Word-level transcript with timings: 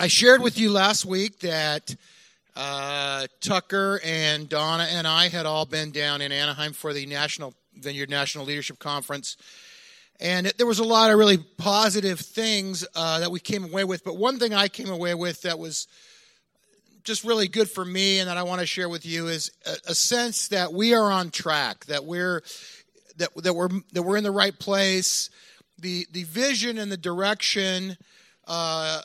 I 0.00 0.06
shared 0.06 0.40
with 0.40 0.58
you 0.58 0.70
last 0.70 1.04
week 1.04 1.40
that 1.40 1.94
uh, 2.56 3.26
Tucker 3.42 4.00
and 4.02 4.48
Donna 4.48 4.88
and 4.90 5.06
I 5.06 5.28
had 5.28 5.44
all 5.44 5.66
been 5.66 5.90
down 5.90 6.22
in 6.22 6.32
Anaheim 6.32 6.72
for 6.72 6.94
the 6.94 7.04
National 7.04 7.52
Vineyard 7.74 8.08
National 8.08 8.46
Leadership 8.46 8.78
Conference. 8.78 9.36
And 10.18 10.46
there 10.56 10.66
was 10.66 10.78
a 10.78 10.84
lot 10.84 11.10
of 11.10 11.18
really 11.18 11.36
positive 11.36 12.18
things 12.18 12.82
uh, 12.94 13.20
that 13.20 13.30
we 13.30 13.40
came 13.40 13.62
away 13.62 13.84
with. 13.84 14.02
But 14.02 14.16
one 14.16 14.38
thing 14.38 14.54
I 14.54 14.68
came 14.68 14.88
away 14.88 15.14
with 15.14 15.42
that 15.42 15.58
was 15.58 15.86
just 17.04 17.22
really 17.22 17.46
good 17.46 17.68
for 17.70 17.84
me 17.84 18.20
and 18.20 18.30
that 18.30 18.38
I 18.38 18.42
want 18.44 18.62
to 18.62 18.66
share 18.66 18.88
with 18.88 19.04
you 19.04 19.28
is 19.28 19.50
a, 19.66 19.90
a 19.90 19.94
sense 19.94 20.48
that 20.48 20.72
we 20.72 20.94
are 20.94 21.12
on 21.12 21.30
track, 21.30 21.84
that 21.86 22.06
we're 22.06 22.40
that, 23.18 23.34
that 23.36 23.52
we're 23.52 23.68
that 23.92 24.02
we're 24.02 24.16
in 24.16 24.24
the 24.24 24.30
right 24.30 24.58
place. 24.58 25.28
The 25.78 26.06
the 26.10 26.24
vision 26.24 26.78
and 26.78 26.90
the 26.90 26.96
direction 26.96 27.98
uh, 28.46 29.02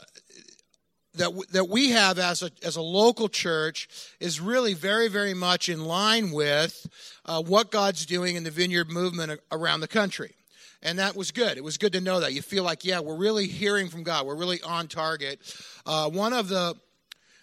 that 1.17 1.25
w- 1.25 1.45
that 1.51 1.69
we 1.69 1.91
have 1.91 2.19
as 2.19 2.41
a 2.41 2.51
as 2.63 2.75
a 2.75 2.81
local 2.81 3.27
church 3.27 3.87
is 4.19 4.39
really 4.39 4.73
very 4.73 5.07
very 5.07 5.33
much 5.33 5.69
in 5.69 5.85
line 5.85 6.31
with 6.31 6.87
uh, 7.25 7.41
what 7.41 7.71
God's 7.71 8.05
doing 8.05 8.35
in 8.35 8.43
the 8.43 8.51
Vineyard 8.51 8.89
movement 8.89 9.39
around 9.51 9.81
the 9.81 9.87
country, 9.87 10.35
and 10.81 10.99
that 10.99 11.15
was 11.15 11.31
good. 11.31 11.57
It 11.57 11.63
was 11.63 11.77
good 11.77 11.93
to 11.93 12.01
know 12.01 12.19
that 12.19 12.33
you 12.33 12.41
feel 12.41 12.63
like 12.63 12.85
yeah 12.85 12.99
we're 12.99 13.17
really 13.17 13.47
hearing 13.47 13.89
from 13.89 14.03
God. 14.03 14.25
We're 14.25 14.37
really 14.37 14.61
on 14.61 14.87
target. 14.87 15.39
Uh, 15.85 16.09
one 16.09 16.33
of 16.33 16.47
the 16.49 16.75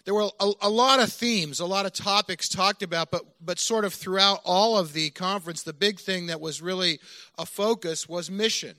there 0.05 0.13
were 0.13 0.29
a, 0.39 0.51
a, 0.61 0.69
lot 0.69 0.99
of 0.99 1.11
themes, 1.11 1.61
a 1.61 1.65
lot 1.65 1.85
of 1.85 1.93
topics 1.93 2.49
talked 2.49 2.83
about, 2.83 3.09
but 3.09 3.23
but 3.39 3.57
sort 3.57 3.85
of 3.85 3.93
throughout 3.93 4.41
all 4.43 4.77
of 4.77 4.93
the 4.93 5.11
conference, 5.11 5.63
the 5.63 5.73
big 5.73 5.99
thing 5.99 6.27
that 6.27 6.41
was 6.41 6.61
really 6.61 6.99
a 7.37 7.45
focus 7.45 8.07
was 8.09 8.29
mission, 8.29 8.75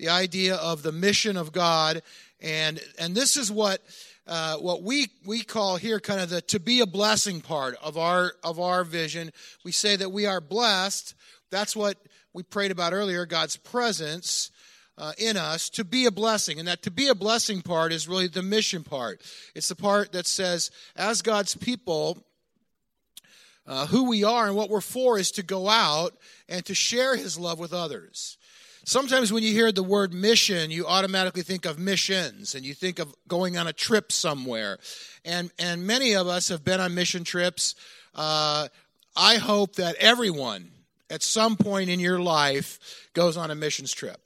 the 0.00 0.08
idea 0.08 0.54
of 0.54 0.82
the 0.82 0.92
mission 0.92 1.36
of 1.36 1.52
God 1.52 2.00
and 2.40 2.80
and 2.98 3.14
this 3.14 3.36
is 3.36 3.52
what 3.52 3.82
uh, 4.26 4.56
what 4.56 4.82
we 4.82 5.08
we 5.26 5.42
call 5.42 5.76
here 5.76 6.00
kind 6.00 6.20
of 6.20 6.30
the 6.30 6.40
to 6.40 6.58
be 6.58 6.80
a 6.80 6.86
blessing 6.86 7.42
part 7.42 7.76
of 7.82 7.98
our 7.98 8.32
of 8.42 8.58
our 8.58 8.82
vision. 8.82 9.30
We 9.62 9.72
say 9.72 9.96
that 9.96 10.10
we 10.10 10.24
are 10.24 10.40
blessed. 10.40 11.14
That's 11.50 11.76
what 11.76 11.98
we 12.32 12.42
prayed 12.42 12.70
about 12.70 12.94
earlier. 12.94 13.26
God's 13.26 13.56
presence. 13.56 14.50
Uh, 14.98 15.12
in 15.16 15.38
us 15.38 15.70
to 15.70 15.82
be 15.82 16.04
a 16.04 16.10
blessing. 16.10 16.58
And 16.58 16.68
that 16.68 16.82
to 16.82 16.90
be 16.90 17.08
a 17.08 17.14
blessing 17.14 17.62
part 17.62 17.90
is 17.90 18.06
really 18.06 18.26
the 18.26 18.42
mission 18.42 18.84
part. 18.84 19.22
It's 19.54 19.70
the 19.70 19.74
part 19.74 20.12
that 20.12 20.26
says, 20.26 20.70
as 20.94 21.22
God's 21.22 21.54
people, 21.56 22.22
uh, 23.66 23.86
who 23.86 24.10
we 24.10 24.24
are 24.24 24.46
and 24.46 24.54
what 24.54 24.68
we're 24.68 24.82
for 24.82 25.18
is 25.18 25.30
to 25.30 25.42
go 25.42 25.70
out 25.70 26.18
and 26.50 26.66
to 26.66 26.74
share 26.74 27.16
his 27.16 27.38
love 27.38 27.58
with 27.58 27.72
others. 27.72 28.36
Sometimes 28.84 29.32
when 29.32 29.42
you 29.42 29.52
hear 29.52 29.72
the 29.72 29.82
word 29.82 30.14
mission, 30.14 30.70
you 30.70 30.86
automatically 30.86 31.42
think 31.42 31.66
of 31.66 31.78
missions 31.78 32.54
and 32.54 32.64
you 32.64 32.74
think 32.74 32.98
of 32.98 33.14
going 33.28 33.56
on 33.56 33.66
a 33.66 33.72
trip 33.72 34.10
somewhere. 34.10 34.78
And, 35.24 35.50
and 35.58 35.86
many 35.86 36.14
of 36.14 36.26
us 36.26 36.48
have 36.48 36.64
been 36.64 36.80
on 36.80 36.94
mission 36.94 37.24
trips. 37.24 37.74
Uh, 38.14 38.68
I 39.14 39.36
hope 39.36 39.76
that 39.76 39.96
everyone 39.96 40.70
at 41.10 41.22
some 41.22 41.56
point 41.56 41.90
in 41.90 42.00
your 42.00 42.20
life 42.20 43.08
goes 43.12 43.36
on 43.36 43.50
a 43.50 43.54
missions 43.54 43.92
trip. 43.92 44.20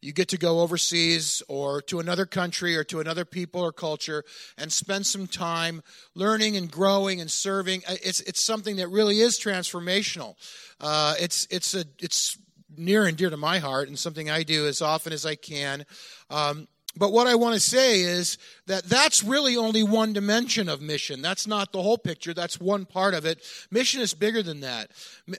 You 0.00 0.12
get 0.12 0.28
to 0.28 0.38
go 0.38 0.60
overseas 0.60 1.42
or 1.48 1.82
to 1.82 1.98
another 1.98 2.24
country 2.24 2.76
or 2.76 2.84
to 2.84 3.00
another 3.00 3.24
people 3.24 3.60
or 3.60 3.72
culture 3.72 4.24
and 4.56 4.72
spend 4.72 5.06
some 5.06 5.26
time 5.26 5.82
learning 6.14 6.56
and 6.56 6.70
growing 6.70 7.20
and 7.20 7.28
serving. 7.28 7.82
It's, 7.88 8.20
it's 8.20 8.40
something 8.40 8.76
that 8.76 8.88
really 8.88 9.18
is 9.18 9.40
transformational. 9.40 10.36
Uh, 10.80 11.14
it's, 11.18 11.48
it's, 11.50 11.74
a, 11.74 11.84
it's 11.98 12.38
near 12.76 13.06
and 13.06 13.16
dear 13.16 13.30
to 13.30 13.36
my 13.36 13.58
heart 13.58 13.88
and 13.88 13.98
something 13.98 14.28
I 14.28 14.42
do 14.42 14.66
as 14.66 14.82
often 14.82 15.12
as 15.12 15.24
I 15.24 15.34
can. 15.34 15.86
Um, 16.30 16.68
but 16.96 17.12
what 17.12 17.26
I 17.26 17.36
want 17.36 17.54
to 17.54 17.60
say 17.60 18.00
is 18.00 18.38
that 18.66 18.84
that's 18.84 19.22
really 19.22 19.56
only 19.56 19.82
one 19.82 20.12
dimension 20.12 20.68
of 20.68 20.80
mission. 20.80 21.22
That's 21.22 21.46
not 21.46 21.72
the 21.72 21.82
whole 21.82 21.98
picture. 21.98 22.34
That's 22.34 22.60
one 22.60 22.86
part 22.86 23.14
of 23.14 23.24
it. 23.24 23.40
Mission 23.70 24.00
is 24.00 24.14
bigger 24.14 24.42
than 24.42 24.60
that. 24.60 24.90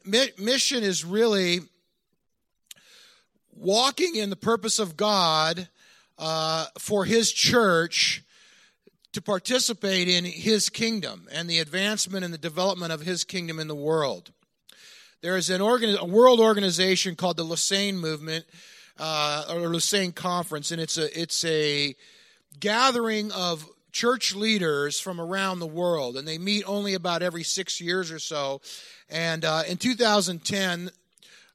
Mission 0.06 0.84
is 0.84 1.04
really 1.04 1.60
walking 3.52 4.16
in 4.16 4.30
the 4.30 4.38
purpose 4.38 4.80
of 4.80 4.96
God 4.96 5.68
uh, 6.18 6.68
for 6.78 7.04
His 7.04 7.32
church 7.32 8.24
to 9.12 9.22
participate 9.22 10.08
in 10.08 10.24
His 10.24 10.70
kingdom 10.70 11.28
and 11.32 11.50
the 11.50 11.60
advancement 11.60 12.24
and 12.24 12.34
the 12.34 12.38
development 12.38 12.94
of 12.94 13.02
His 13.02 13.26
kingdom 13.26 13.60
in 13.60 13.68
the 13.68 13.76
world. 13.76 14.32
There 15.22 15.36
is 15.36 15.50
an 15.50 15.60
organ, 15.60 15.98
a 15.98 16.06
world 16.06 16.40
organization 16.40 17.18
called 17.18 17.36
the 17.36 17.44
Lausanne 17.44 17.98
Movement 17.98 18.46
uh, 18.98 19.44
or 19.50 19.68
Lausanne 19.68 20.14
Conference, 20.14 20.72
and 20.72 20.80
it's 20.80 20.98
a 20.98 21.20
it's 21.20 21.44
a 21.44 21.94
gathering 22.58 23.30
of 23.34 23.68
church 23.92 24.34
leaders 24.34 24.98
from 24.98 25.20
around 25.20 25.60
the 25.60 25.68
world, 25.68 26.16
and 26.16 26.26
they 26.26 26.38
meet 26.38 26.64
only 26.66 26.94
about 26.94 27.22
every 27.22 27.44
six 27.44 27.82
years 27.82 28.12
or 28.12 28.20
so. 28.20 28.62
And 29.10 29.44
uh, 29.44 29.64
in 29.68 29.76
2010, 29.76 30.90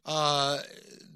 uh, 0.04 0.58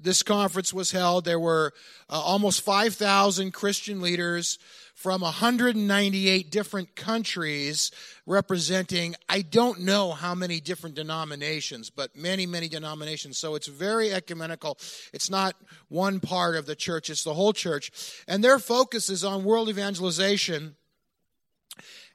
this 0.01 0.23
conference 0.23 0.73
was 0.73 0.89
held. 0.89 1.25
There 1.25 1.39
were 1.39 1.71
uh, 2.09 2.19
almost 2.19 2.61
5,000 2.61 3.51
Christian 3.51 4.01
leaders 4.01 4.57
from 4.99 5.21
198 5.21 6.51
different 6.51 6.93
countries 6.93 7.89
representing, 8.25 9.15
I 9.29 9.43
don't 9.43 9.79
know 9.79 10.11
how 10.11 10.35
many 10.35 10.59
different 10.59 10.97
denominations, 10.97 11.89
but 11.89 12.17
many, 12.17 12.45
many 12.45 12.67
denominations. 12.67 13.37
So 13.37 13.55
it's 13.55 13.67
very 13.67 14.11
ecumenical. 14.11 14.77
It's 15.13 15.29
not 15.29 15.55
one 15.87 16.19
part 16.19 16.57
of 16.57 16.65
the 16.65 16.75
church, 16.75 17.09
it's 17.09 17.23
the 17.23 17.33
whole 17.33 17.53
church. 17.53 17.93
And 18.27 18.43
their 18.43 18.59
focus 18.59 19.09
is 19.09 19.23
on 19.23 19.45
world 19.45 19.69
evangelization. 19.69 20.75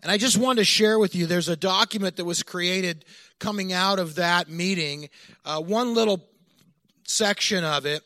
And 0.02 0.12
I 0.12 0.18
just 0.18 0.36
wanted 0.36 0.58
to 0.58 0.64
share 0.64 0.98
with 0.98 1.14
you 1.14 1.24
there's 1.24 1.48
a 1.48 1.56
document 1.56 2.16
that 2.16 2.26
was 2.26 2.42
created 2.42 3.06
coming 3.40 3.72
out 3.72 3.98
of 3.98 4.16
that 4.16 4.50
meeting, 4.50 5.08
uh, 5.46 5.58
one 5.58 5.94
little 5.94 6.22
section 7.06 7.64
of 7.64 7.86
it 7.86 8.02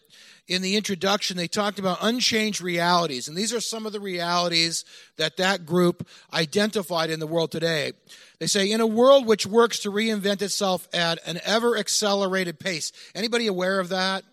in 0.49 0.63
the 0.63 0.77
introduction, 0.77 1.37
they 1.37 1.47
talked 1.47 1.79
about 1.79 1.99
unchanged 2.01 2.63
realities. 2.63 3.29
And 3.29 3.37
these 3.37 3.53
are 3.53 3.61
some 3.61 3.85
of 3.85 3.93
the 3.93 4.01
realities 4.01 4.85
that 5.19 5.37
that 5.37 5.67
group 5.67 6.09
identified 6.33 7.11
in 7.11 7.21
the 7.21 7.27
world 7.27 7.53
today. 7.53 7.93
They 8.39 8.47
say, 8.47 8.71
in 8.71 8.81
a 8.81 8.87
world 8.87 9.27
which 9.27 9.47
works 9.47 9.81
to 9.81 9.91
reinvent 9.91 10.41
itself 10.41 10.89
at 10.95 11.19
an 11.27 11.39
ever 11.45 11.77
accelerated 11.77 12.59
pace. 12.59 12.93
Anybody 13.15 13.47
aware 13.47 13.79
of 13.79 13.91
that? 13.91 14.25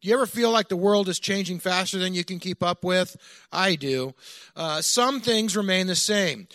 Do 0.00 0.08
you 0.08 0.14
ever 0.14 0.26
feel 0.26 0.50
like 0.50 0.68
the 0.68 0.76
world 0.76 1.08
is 1.08 1.18
changing 1.18 1.60
faster 1.60 1.98
than 1.98 2.12
you 2.12 2.24
can 2.24 2.38
keep 2.38 2.62
up 2.62 2.84
with? 2.84 3.16
I 3.52 3.76
do. 3.76 4.14
Uh, 4.54 4.82
some 4.82 5.20
things 5.20 5.56
remain 5.56 5.86
the 5.86 5.96
same. 5.96 6.48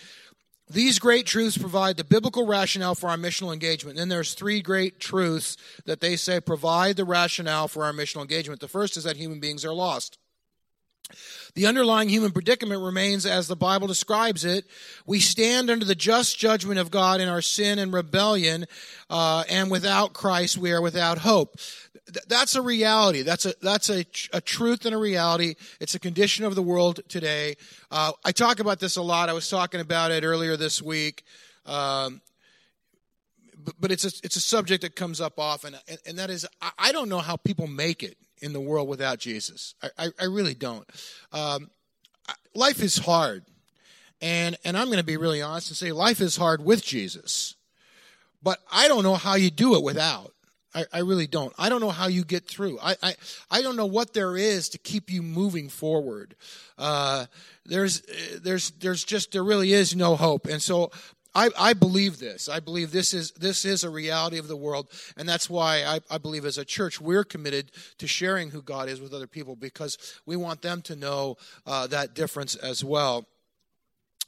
These 0.70 1.00
great 1.00 1.26
truths 1.26 1.58
provide 1.58 1.96
the 1.96 2.04
biblical 2.04 2.46
rationale 2.46 2.94
for 2.94 3.10
our 3.10 3.16
missional 3.16 3.52
engagement. 3.52 3.98
And 3.98 4.02
then 4.02 4.08
there's 4.08 4.34
three 4.34 4.62
great 4.62 5.00
truths 5.00 5.56
that 5.84 6.00
they 6.00 6.14
say 6.14 6.38
provide 6.38 6.94
the 6.94 7.04
rationale 7.04 7.66
for 7.66 7.84
our 7.84 7.92
missional 7.92 8.20
engagement. 8.20 8.60
The 8.60 8.68
first 8.68 8.96
is 8.96 9.02
that 9.02 9.16
human 9.16 9.40
beings 9.40 9.64
are 9.64 9.74
lost. 9.74 10.19
The 11.54 11.66
underlying 11.66 12.08
human 12.08 12.30
predicament 12.30 12.80
remains 12.82 13.26
as 13.26 13.48
the 13.48 13.56
Bible 13.56 13.88
describes 13.88 14.44
it. 14.44 14.64
We 15.06 15.18
stand 15.18 15.68
under 15.68 15.84
the 15.84 15.96
just 15.96 16.38
judgment 16.38 16.78
of 16.78 16.92
God 16.92 17.20
in 17.20 17.28
our 17.28 17.42
sin 17.42 17.80
and 17.80 17.92
rebellion, 17.92 18.66
uh, 19.08 19.42
and 19.48 19.70
without 19.70 20.12
Christ, 20.12 20.56
we 20.58 20.70
are 20.70 20.80
without 20.80 21.18
hope 21.18 21.56
that's 22.28 22.54
a 22.54 22.62
reality. 22.62 23.22
That's 23.22 23.46
a 23.46 23.54
that's 23.62 23.90
a, 23.90 24.04
a 24.32 24.40
truth 24.40 24.86
and 24.86 24.94
a 24.94 24.98
reality. 24.98 25.54
It's 25.80 25.94
a 25.94 25.98
condition 25.98 26.44
of 26.44 26.54
the 26.54 26.62
world 26.62 27.00
today. 27.08 27.56
Uh, 27.90 28.12
I 28.24 28.32
talk 28.32 28.60
about 28.60 28.80
this 28.80 28.96
a 28.96 29.02
lot. 29.02 29.28
I 29.28 29.32
was 29.32 29.48
talking 29.48 29.80
about 29.80 30.10
it 30.10 30.24
earlier 30.24 30.56
this 30.56 30.82
week, 30.82 31.24
um, 31.66 32.20
but, 33.64 33.74
but, 33.80 33.92
it's 33.92 34.04
a 34.04 34.12
it's 34.24 34.36
a 34.36 34.40
subject 34.40 34.82
that 34.82 34.96
comes 34.96 35.20
up 35.20 35.38
often, 35.38 35.76
and, 35.88 35.98
and 36.06 36.18
that 36.18 36.30
is 36.30 36.46
I, 36.60 36.70
I, 36.78 36.92
don't 36.92 37.08
know 37.08 37.18
how 37.18 37.36
people 37.36 37.66
make 37.66 38.02
it 38.02 38.16
in 38.40 38.52
the 38.52 38.60
world 38.60 38.88
without 38.88 39.18
Jesus. 39.18 39.74
I 39.82 39.88
I, 39.98 40.08
I 40.20 40.24
really 40.24 40.54
don't. 40.54 40.88
Um, 41.32 41.70
life 42.54 42.82
is 42.82 42.98
hard, 42.98 43.44
and 44.20 44.56
and 44.64 44.76
I'm 44.76 44.86
going 44.86 44.98
to 44.98 45.04
be 45.04 45.16
really 45.16 45.42
honest 45.42 45.70
and 45.70 45.76
say 45.76 45.92
life 45.92 46.20
is 46.20 46.36
hard 46.36 46.64
with 46.64 46.84
Jesus, 46.84 47.54
but 48.42 48.58
I 48.70 48.88
don't 48.88 49.02
know 49.02 49.16
how 49.16 49.34
you 49.34 49.50
do 49.50 49.76
it 49.76 49.82
without. 49.82 50.32
I, 50.74 50.84
I, 50.92 50.98
really 51.00 51.26
don't. 51.26 51.52
I 51.58 51.68
don't 51.68 51.80
know 51.80 51.90
how 51.90 52.06
you 52.06 52.24
get 52.24 52.44
through. 52.44 52.78
I, 52.80 52.94
I, 53.02 53.14
I 53.50 53.62
don't 53.62 53.76
know 53.76 53.86
what 53.86 54.14
there 54.14 54.36
is 54.36 54.68
to 54.68 54.78
keep 54.78 55.10
you 55.10 55.22
moving 55.22 55.68
forward. 55.68 56.36
Uh, 56.78 57.26
there's, 57.66 58.02
there's, 58.40 58.70
there's 58.72 59.02
just, 59.02 59.32
there 59.32 59.42
really 59.42 59.72
is 59.72 59.96
no 59.96 60.14
hope. 60.14 60.46
And 60.46 60.62
so 60.62 60.92
I, 61.34 61.50
I 61.58 61.72
believe 61.74 62.18
this. 62.18 62.48
I 62.48 62.60
believe 62.60 62.90
this 62.90 63.14
is, 63.14 63.30
this 63.32 63.64
is 63.64 63.84
a 63.84 63.90
reality 63.90 64.38
of 64.38 64.48
the 64.48 64.56
world. 64.56 64.88
And 65.16 65.28
that's 65.28 65.48
why 65.48 65.84
I, 65.84 66.00
I 66.10 66.18
believe 66.18 66.44
as 66.44 66.58
a 66.58 66.64
church, 66.64 67.00
we're 67.00 67.24
committed 67.24 67.70
to 67.98 68.06
sharing 68.06 68.50
who 68.50 68.62
God 68.62 68.88
is 68.88 69.00
with 69.00 69.14
other 69.14 69.26
people 69.26 69.56
because 69.56 69.96
we 70.26 70.36
want 70.36 70.62
them 70.62 70.82
to 70.82 70.96
know 70.96 71.36
uh, 71.66 71.86
that 71.88 72.14
difference 72.14 72.56
as 72.56 72.84
well. 72.84 73.26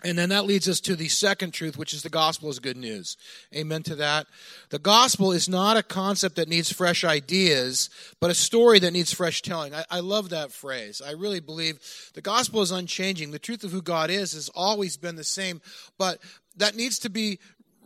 And 0.05 0.19
then 0.19 0.31
that 0.31 0.47
leads 0.47 0.69
us 0.69 0.81
to 0.81 0.97
the 0.97 1.09
second 1.09 1.53
truth, 1.53 1.79
which 1.79 1.95
is 1.95 2.03
the 2.03 2.09
gospel 2.09 2.51
is 2.51 2.59
good 2.59 2.77
news. 2.77 3.17
Amen 3.55 3.83
to 3.85 3.95
that. 3.97 4.27
The 4.71 4.79
gospel 4.79 5.31
is 5.31 5.49
not 5.49 5.77
a 5.77 5.83
concept 5.83 6.37
that 6.37 6.49
needs 6.49 6.73
fresh 6.73 7.05
ideas, 7.05 7.89
but 8.21 8.31
a 8.31 8.35
story 8.35 8.81
that 8.81 8.93
needs 8.93 9.13
fresh 9.13 9.43
telling. 9.43 9.75
I, 9.75 9.85
I, 9.91 10.01
love 10.01 10.31
that 10.31 10.51
phrase. 10.51 11.01
I 11.05 11.13
really 11.13 11.41
believe 11.41 11.79
the 12.15 12.21
gospel 12.21 12.63
is 12.63 12.73
unchanging. 12.73 13.31
The 13.31 13.39
truth 13.39 13.63
of 13.63 13.71
who 13.71 13.83
God 13.83 14.11
is 14.11 14.33
has 14.33 14.51
always 14.55 14.97
been 14.97 15.15
the 15.15 15.25
same, 15.25 15.61
but 15.99 16.19
that 16.57 16.77
needs 16.77 16.99
to 17.01 17.11
be 17.11 17.39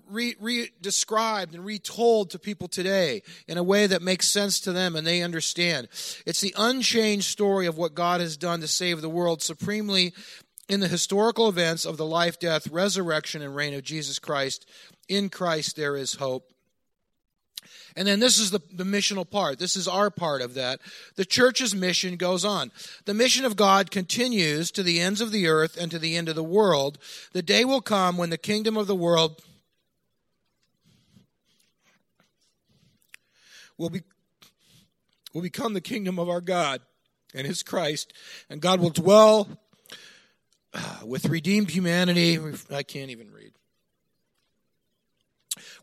re, 0.09 0.35
re 0.41 0.71
described 0.81 1.55
and 1.55 1.65
retold 1.65 2.31
to 2.31 2.39
people 2.39 2.69
today 2.69 3.23
in 3.49 3.59
a 3.59 3.63
way 3.63 3.87
that 3.87 4.03
makes 4.03 4.29
sense 4.29 4.61
to 4.61 4.73
them 4.73 4.97
and 4.97 5.07
they 5.07 5.23
understand. 5.23 5.89
It's 6.25 6.41
the 6.41 6.55
unchanged 6.57 7.27
story 7.27 7.67
of 7.67 7.79
what 7.79 7.95
God 7.95 8.21
has 8.21 8.37
done 8.37 8.61
to 8.61 8.69
save 8.69 9.01
the 9.01 9.09
world 9.09 9.43
supremely 9.43 10.13
in 10.69 10.81
the 10.81 10.89
historical 10.89 11.49
events 11.49 11.85
of 11.85 11.97
the 11.97 12.07
life, 12.07 12.39
death, 12.39 12.67
resurrection, 12.69 13.43
and 13.43 13.55
reign 13.55 13.75
of 13.75 13.85
Jesus 13.85 14.19
Christ. 14.19 14.69
In 15.09 15.29
Christ 15.29 15.77
there 15.77 15.97
is 15.97 16.15
hope. 16.15 16.53
And 17.97 18.07
then 18.07 18.21
this 18.21 18.39
is 18.39 18.51
the, 18.51 18.61
the 18.73 18.85
missional 18.85 19.29
part. 19.29 19.59
This 19.59 19.77
is 19.77 19.89
our 19.89 20.11
part 20.11 20.43
of 20.43 20.55
that. 20.55 20.81
The 21.17 21.25
church's 21.25 21.75
mission 21.75 22.17
goes 22.17 22.45
on. 22.45 22.71
The 23.05 23.15
mission 23.15 23.45
of 23.45 23.57
God 23.57 23.91
continues 23.91 24.71
to 24.73 24.83
the 24.83 25.01
ends 25.01 25.21
of 25.21 25.33
the 25.33 25.47
earth 25.47 25.77
and 25.77 25.91
to 25.91 25.99
the 25.99 26.17
end 26.17 26.29
of 26.29 26.35
the 26.35 26.45
world. 26.45 26.99
The 27.33 27.43
day 27.43 27.65
will 27.65 27.81
come 27.81 28.17
when 28.17 28.31
the 28.31 28.39
kingdom 28.39 28.77
of 28.77 28.87
the 28.87 28.97
world 28.97 29.43
will 33.79 33.91
be 33.91 34.03
will 35.35 35.43
become 35.43 35.75
the 35.75 35.83
kingdom 35.83 36.19
of 36.19 36.31
our 36.31 36.41
God 36.41 36.81
and 37.35 37.47
his 37.47 37.63
Christ, 37.63 38.15
and 38.49 38.63
God 38.63 38.81
will 38.81 38.91
dwell 38.91 39.49
with 41.05 41.27
redeemed 41.27 41.71
humanity. 41.71 42.39
I 42.71 42.83
can't 42.83 43.11
even 43.11 43.31
read. 43.31 43.46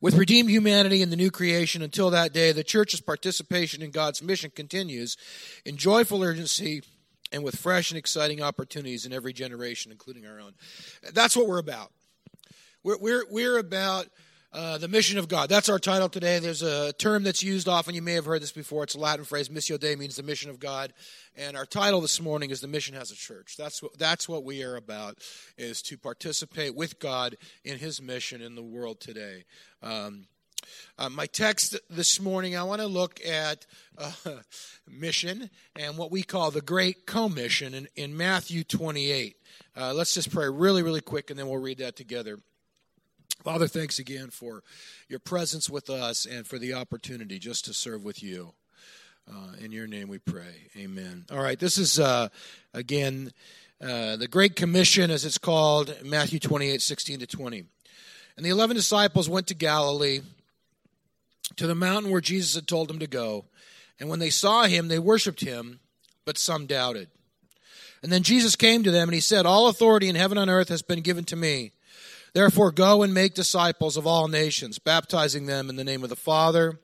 With 0.02 0.16
redeemed 0.16 0.50
humanity 0.50 1.02
in 1.02 1.10
the 1.10 1.16
new 1.16 1.31
creation 1.31 1.81
until 1.81 2.10
that 2.12 2.34
day, 2.34 2.52
the 2.52 2.64
church's 2.64 3.02
participation 3.02 3.81
in 3.81 3.92
God's 3.92 4.22
mission 4.22 4.52
continues 4.56 5.18
in 5.66 5.78
joyful 5.78 6.24
urgency 6.24 6.84
and 7.31 7.44
with 7.44 7.56
fresh 7.56 7.92
and 7.92 7.98
exciting 7.98 8.42
opportunities 8.42 9.06
in 9.06 9.14
every 9.14 9.34
generation, 9.34 9.92
including 9.92 10.25
our 10.25 10.40
own. 10.40 10.54
That's 11.14 11.36
what 11.36 11.48
we're 11.48 11.60
about. 11.60 11.92
We're, 12.84 12.98
we're, 12.98 13.25
we're 13.30 13.58
about 13.58 14.08
uh, 14.53 14.77
the 14.77 14.88
mission 14.88 15.17
of 15.17 15.27
God. 15.27 15.50
That's 15.50 15.67
our 15.67 15.79
title 15.79 16.09
today. 16.09 16.38
There's 16.38 16.61
a 16.61 16.94
term 16.94 17.23
that's 17.23 17.41
used 17.41 17.67
often. 17.67 17.95
You 17.95 18.03
may 18.03 18.13
have 18.13 18.25
heard 18.25 18.41
this 18.41 18.51
before. 18.51 18.83
It's 18.83 18.94
a 18.94 19.00
Latin 19.00 19.25
phrase. 19.25 19.50
Missio 19.50 19.79
Dei 19.79 19.95
means 19.95 20.15
the 20.15 20.23
mission 20.23 20.51
of 20.51 20.59
God. 20.59 20.94
And 21.35 21.57
our 21.57 21.65
title 21.65 22.01
this 22.01 22.21
morning 22.21 22.51
is 22.51 22.61
The 22.61 22.67
Mission 22.67 22.95
Has 22.95 23.09
a 23.09 23.15
Church. 23.15 23.55
That's 23.57 23.81
what, 23.81 23.97
that's 23.97 24.29
what 24.29 24.44
we 24.44 24.63
are 24.63 24.75
about, 24.75 25.17
is 25.57 25.81
to 25.83 25.97
participate 25.97 26.75
with 26.75 27.00
God 27.00 27.35
in 27.63 27.79
his 27.79 28.00
mission 28.00 28.41
in 28.41 28.53
the 28.53 28.61
world 28.61 29.00
today. 29.00 29.45
Um, 29.81 30.27
uh, 31.00 31.09
my 31.09 31.25
text 31.25 31.75
this 31.89 32.21
morning, 32.21 32.55
I 32.55 32.63
want 32.63 32.79
to 32.81 32.88
look 32.88 33.19
at 33.25 33.65
uh, 33.97 34.11
mission 34.88 35.50
and 35.75 35.97
what 35.97 36.11
we 36.11 36.21
call 36.21 36.51
the 36.51 36.61
Great 36.61 37.07
Commission 37.07 37.73
in, 37.73 37.88
in 37.95 38.15
Matthew 38.15 38.63
28. 38.63 39.35
Uh, 39.75 39.94
let's 39.95 40.13
just 40.13 40.31
pray 40.31 40.47
really, 40.47 40.83
really 40.83 41.01
quick, 41.01 41.31
and 41.31 41.39
then 41.39 41.47
we'll 41.47 41.59
read 41.59 41.79
that 41.79 41.95
together. 41.95 42.38
Father, 43.44 43.68
thanks 43.68 44.00
again 44.00 44.30
for 44.30 44.63
your 45.10 45.19
presence 45.19 45.69
with 45.69 45.90
us 45.90 46.25
and 46.25 46.48
for 46.48 46.57
the 46.57 46.74
opportunity 46.74 47.40
just 47.40 47.66
to 47.66 47.74
serve 47.74 48.01
with 48.01 48.24
you. 48.24 48.54
Uh, 49.30 49.57
in 49.60 49.69
your 49.69 49.86
name 49.86 50.07
we 50.07 50.18
pray. 50.18 50.69
Amen. 50.78 51.25
All 51.30 51.44
right, 51.44 51.60
this 51.60 51.78
is, 51.78 52.00
uh, 52.00 52.30
again, 52.74 53.34
uh, 53.81 54.16
the 54.16 54.30
Great 54.30 54.56
Commission, 54.56 55.12
as 55.12 55.25
it's 55.25 55.38
called, 55.38 55.94
Matthew 56.06 56.40
28 56.40 56.81
16 56.81 57.19
to 57.19 57.28
20. 57.28 57.66
And 58.38 58.45
the 58.45 58.50
11 58.50 58.78
disciples 58.78 59.28
went 59.28 59.48
to 59.48 59.56
Galilee, 59.56 60.22
to 61.57 61.68
the 61.68 61.75
mountain 61.75 62.13
where 62.13 62.22
Jesus 62.22 62.56
had 62.56 62.66
told 62.66 62.88
them 62.88 63.00
to 63.00 63.07
go. 63.07 63.44
And 64.00 64.07
when 64.07 64.19
they 64.19 64.30
saw 64.30 64.63
him, 64.63 64.88
they 64.88 65.00
worshiped 65.00 65.42
him, 65.42 65.81
but 66.24 66.38
some 66.38 66.66
doubted. 66.66 67.10
And 68.01 68.10
then 68.10 68.24
Jesus 68.24 68.56
came 68.56 68.84
to 68.84 68.92
them, 68.92 69.10
and 69.10 69.13
he 69.13 69.19
said, 69.19 69.46
All 69.46 69.68
authority 69.68 70.07
in 70.07 70.16
heaven 70.16 70.38
and 70.38 70.50
earth 70.50 70.69
has 70.69 70.81
been 70.81 71.01
given 71.01 71.25
to 71.25 71.36
me. 71.36 71.74
Therefore, 72.33 72.71
go 72.71 73.03
and 73.03 73.13
make 73.13 73.35
disciples 73.35 73.95
of 73.95 74.07
all 74.07 74.27
nations, 74.27 74.80
baptizing 74.80 75.45
them 75.45 75.69
in 75.69 75.75
the 75.75 75.83
name 75.83 76.03
of 76.03 76.09
the 76.09 76.15
Father, 76.15 76.80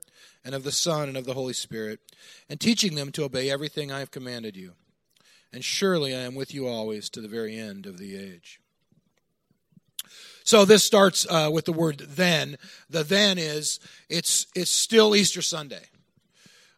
and 0.46 0.54
of 0.54 0.64
the 0.64 0.72
Son, 0.72 1.08
and 1.08 1.18
of 1.18 1.26
the 1.26 1.34
Holy 1.34 1.54
Spirit, 1.54 2.00
and 2.48 2.60
teaching 2.60 2.96
them 2.96 3.12
to 3.12 3.24
obey 3.24 3.50
everything 3.50 3.92
I 3.92 4.00
have 4.00 4.12
commanded 4.12 4.56
you. 4.56 4.74
And 5.52 5.66
surely 5.66 6.16
I 6.16 6.20
am 6.20 6.36
with 6.36 6.54
you 6.54 6.68
always 6.68 7.10
to 7.10 7.22
the 7.22 7.28
very 7.28 7.58
end 7.58 7.88
of 7.88 7.98
the 7.98 8.16
age. 8.16 8.60
So 10.44 10.66
this 10.66 10.84
starts 10.84 11.28
uh, 11.30 11.50
with 11.52 11.66
the 11.66 11.74
word 11.74 12.00
then. 12.00 12.58
The 12.90 13.04
then 13.04 13.38
is 13.38 13.80
it's 14.08 14.48
it's 14.56 14.72
still 14.72 15.16
Easter 15.16 15.42
Sunday. 15.42 15.84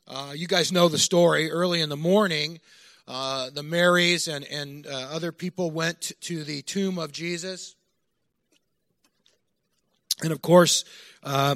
Uh, 0.07 0.33
you 0.35 0.47
guys 0.47 0.71
know 0.71 0.89
the 0.89 0.97
story. 0.97 1.49
Early 1.49 1.79
in 1.79 1.87
the 1.87 1.95
morning, 1.95 2.59
uh, 3.07 3.49
the 3.49 3.63
Marys 3.63 4.27
and 4.27 4.45
and 4.45 4.87
uh, 4.87 5.09
other 5.11 5.31
people 5.31 5.71
went 5.71 6.11
to 6.21 6.43
the 6.43 6.61
tomb 6.63 6.97
of 6.97 7.11
Jesus. 7.11 7.75
And 10.23 10.31
of 10.31 10.41
course, 10.41 10.83
uh, 11.23 11.55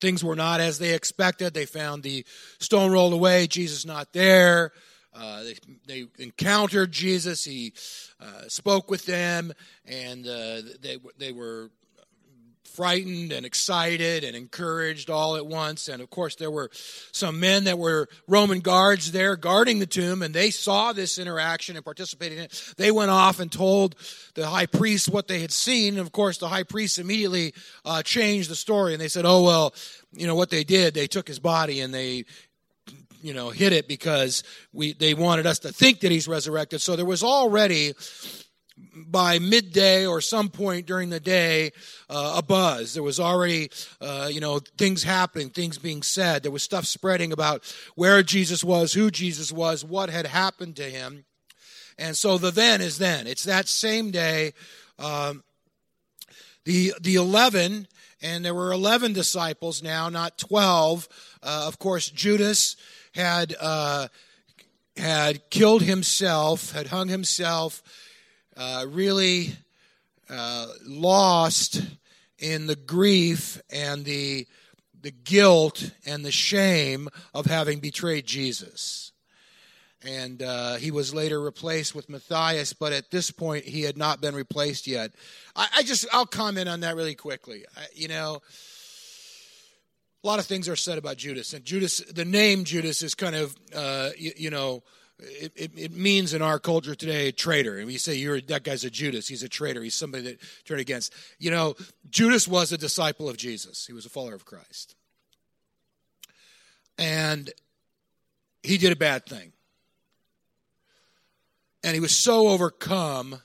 things 0.00 0.24
were 0.24 0.36
not 0.36 0.60
as 0.60 0.78
they 0.78 0.94
expected. 0.94 1.54
They 1.54 1.66
found 1.66 2.02
the 2.02 2.24
stone 2.58 2.90
rolled 2.90 3.12
away, 3.12 3.46
Jesus 3.46 3.84
not 3.84 4.12
there. 4.12 4.72
Uh, 5.14 5.44
they, 5.44 5.56
they, 5.86 6.24
encountered 6.24 6.90
Jesus. 6.90 7.44
He 7.44 7.74
uh, 8.18 8.48
spoke 8.48 8.90
with 8.90 9.04
them, 9.04 9.52
and 9.84 10.26
uh, 10.26 10.62
they 10.80 10.96
they 11.18 11.32
were 11.32 11.70
frightened 12.74 13.32
and 13.32 13.44
excited 13.44 14.24
and 14.24 14.34
encouraged 14.34 15.10
all 15.10 15.36
at 15.36 15.46
once. 15.46 15.88
And 15.88 16.02
of 16.02 16.10
course, 16.10 16.36
there 16.36 16.50
were 16.50 16.70
some 17.12 17.40
men 17.40 17.64
that 17.64 17.78
were 17.78 18.08
Roman 18.26 18.60
guards 18.60 19.12
there 19.12 19.36
guarding 19.36 19.78
the 19.78 19.86
tomb, 19.86 20.22
and 20.22 20.34
they 20.34 20.50
saw 20.50 20.92
this 20.92 21.18
interaction 21.18 21.76
and 21.76 21.84
participated 21.84 22.38
in 22.38 22.44
it. 22.44 22.74
They 22.76 22.90
went 22.90 23.10
off 23.10 23.40
and 23.40 23.50
told 23.50 23.94
the 24.34 24.46
high 24.46 24.66
priest 24.66 25.08
what 25.08 25.28
they 25.28 25.40
had 25.40 25.52
seen. 25.52 25.94
And 25.94 26.00
of 26.00 26.12
course, 26.12 26.38
the 26.38 26.48
high 26.48 26.64
priest 26.64 26.98
immediately 26.98 27.54
uh, 27.84 28.02
changed 28.02 28.50
the 28.50 28.56
story, 28.56 28.92
and 28.92 29.00
they 29.00 29.08
said, 29.08 29.24
"Oh 29.26 29.42
well, 29.42 29.74
you 30.12 30.26
know 30.26 30.34
what 30.34 30.50
they 30.50 30.64
did? 30.64 30.94
They 30.94 31.06
took 31.06 31.28
his 31.28 31.38
body 31.38 31.80
and 31.80 31.92
they." 31.92 32.24
you 33.24 33.32
know 33.32 33.50
hid 33.50 33.72
it 33.72 33.86
because 33.86 34.42
we 34.72 34.94
they 34.94 35.14
wanted 35.14 35.46
us 35.46 35.60
to 35.60 35.70
think 35.70 36.00
that 36.00 36.10
he's 36.10 36.26
resurrected 36.26 36.80
so 36.80 36.96
there 36.96 37.06
was 37.06 37.22
already 37.22 37.92
by 38.94 39.38
midday 39.38 40.06
or 40.06 40.20
some 40.20 40.48
point 40.48 40.86
during 40.86 41.10
the 41.10 41.20
day 41.20 41.72
uh, 42.08 42.34
a 42.36 42.42
buzz. 42.42 42.94
There 42.94 43.02
was 43.02 43.20
already, 43.20 43.70
uh, 44.00 44.28
you 44.30 44.40
know, 44.40 44.60
things 44.78 45.02
happening, 45.02 45.50
things 45.50 45.78
being 45.78 46.02
said. 46.02 46.42
There 46.42 46.52
was 46.52 46.62
stuff 46.62 46.84
spreading 46.86 47.32
about 47.32 47.62
where 47.94 48.22
Jesus 48.22 48.64
was, 48.64 48.92
who 48.92 49.10
Jesus 49.10 49.52
was, 49.52 49.84
what 49.84 50.10
had 50.10 50.26
happened 50.26 50.76
to 50.76 50.84
him. 50.84 51.24
And 51.98 52.16
so 52.16 52.38
the 52.38 52.50
then 52.50 52.80
is 52.80 52.98
then. 52.98 53.26
It's 53.26 53.44
that 53.44 53.68
same 53.68 54.10
day. 54.10 54.54
Um, 54.98 55.42
the 56.64 56.94
the 57.00 57.16
eleven, 57.16 57.88
and 58.22 58.44
there 58.44 58.54
were 58.54 58.72
eleven 58.72 59.12
disciples 59.12 59.82
now, 59.82 60.08
not 60.08 60.38
twelve. 60.38 61.08
Uh, 61.42 61.64
of 61.66 61.78
course, 61.78 62.08
Judas 62.08 62.76
had 63.14 63.54
uh, 63.60 64.08
had 64.96 65.50
killed 65.50 65.82
himself, 65.82 66.72
had 66.72 66.88
hung 66.88 67.08
himself 67.08 67.82
uh, 68.56 68.86
really 68.88 69.52
uh, 70.28 70.66
lost 70.84 71.82
in 72.38 72.66
the 72.66 72.76
grief 72.76 73.60
and 73.70 74.04
the 74.04 74.46
the 75.00 75.10
guilt 75.10 75.90
and 76.06 76.24
the 76.24 76.30
shame 76.30 77.08
of 77.34 77.46
having 77.46 77.80
betrayed 77.80 78.24
Jesus. 78.24 79.10
And 80.04 80.42
uh, 80.42 80.76
he 80.76 80.90
was 80.90 81.12
later 81.12 81.40
replaced 81.40 81.94
with 81.94 82.08
Matthias, 82.08 82.72
but 82.72 82.92
at 82.92 83.10
this 83.10 83.30
point 83.30 83.64
he 83.64 83.82
had 83.82 83.96
not 83.96 84.20
been 84.20 84.34
replaced 84.34 84.86
yet. 84.86 85.12
I, 85.54 85.68
I 85.78 85.82
just 85.82 86.06
I'll 86.12 86.26
comment 86.26 86.68
on 86.68 86.80
that 86.80 86.96
really 86.96 87.14
quickly. 87.14 87.64
I, 87.76 87.86
you 87.94 88.08
know, 88.08 88.42
a 90.22 90.26
lot 90.26 90.38
of 90.38 90.46
things 90.46 90.68
are 90.68 90.76
said 90.76 90.98
about 90.98 91.16
Judas, 91.16 91.52
and 91.52 91.64
Judas, 91.64 91.98
the 91.98 92.24
name 92.24 92.64
Judas 92.64 93.02
is 93.02 93.14
kind 93.14 93.34
of 93.34 93.56
uh, 93.74 94.10
you, 94.16 94.32
you 94.36 94.50
know 94.50 94.82
it, 95.22 95.52
it, 95.56 95.70
it, 95.76 95.92
means 95.92 96.34
in 96.34 96.42
our 96.42 96.58
culture 96.58 96.94
today 96.94 97.30
traitor. 97.32 97.78
And 97.78 97.86
we 97.86 97.98
say 97.98 98.14
you're 98.14 98.40
that 98.42 98.64
guy's 98.64 98.84
a 98.84 98.90
Judas. 98.90 99.28
He's 99.28 99.42
a 99.42 99.48
traitor. 99.48 99.82
He's 99.82 99.94
somebody 99.94 100.24
that 100.24 100.38
turned 100.64 100.80
against. 100.80 101.12
You 101.38 101.50
know, 101.50 101.74
Judas 102.10 102.48
was 102.48 102.72
a 102.72 102.78
disciple 102.78 103.28
of 103.28 103.36
Jesus. 103.36 103.86
He 103.86 103.92
was 103.92 104.06
a 104.06 104.08
follower 104.08 104.34
of 104.34 104.44
Christ, 104.44 104.94
and 106.98 107.50
he 108.62 108.78
did 108.78 108.92
a 108.92 108.96
bad 108.96 109.26
thing. 109.26 109.52
And 111.84 111.94
he 111.94 112.00
was 112.00 112.16
so 112.16 112.48
overcome 112.48 113.40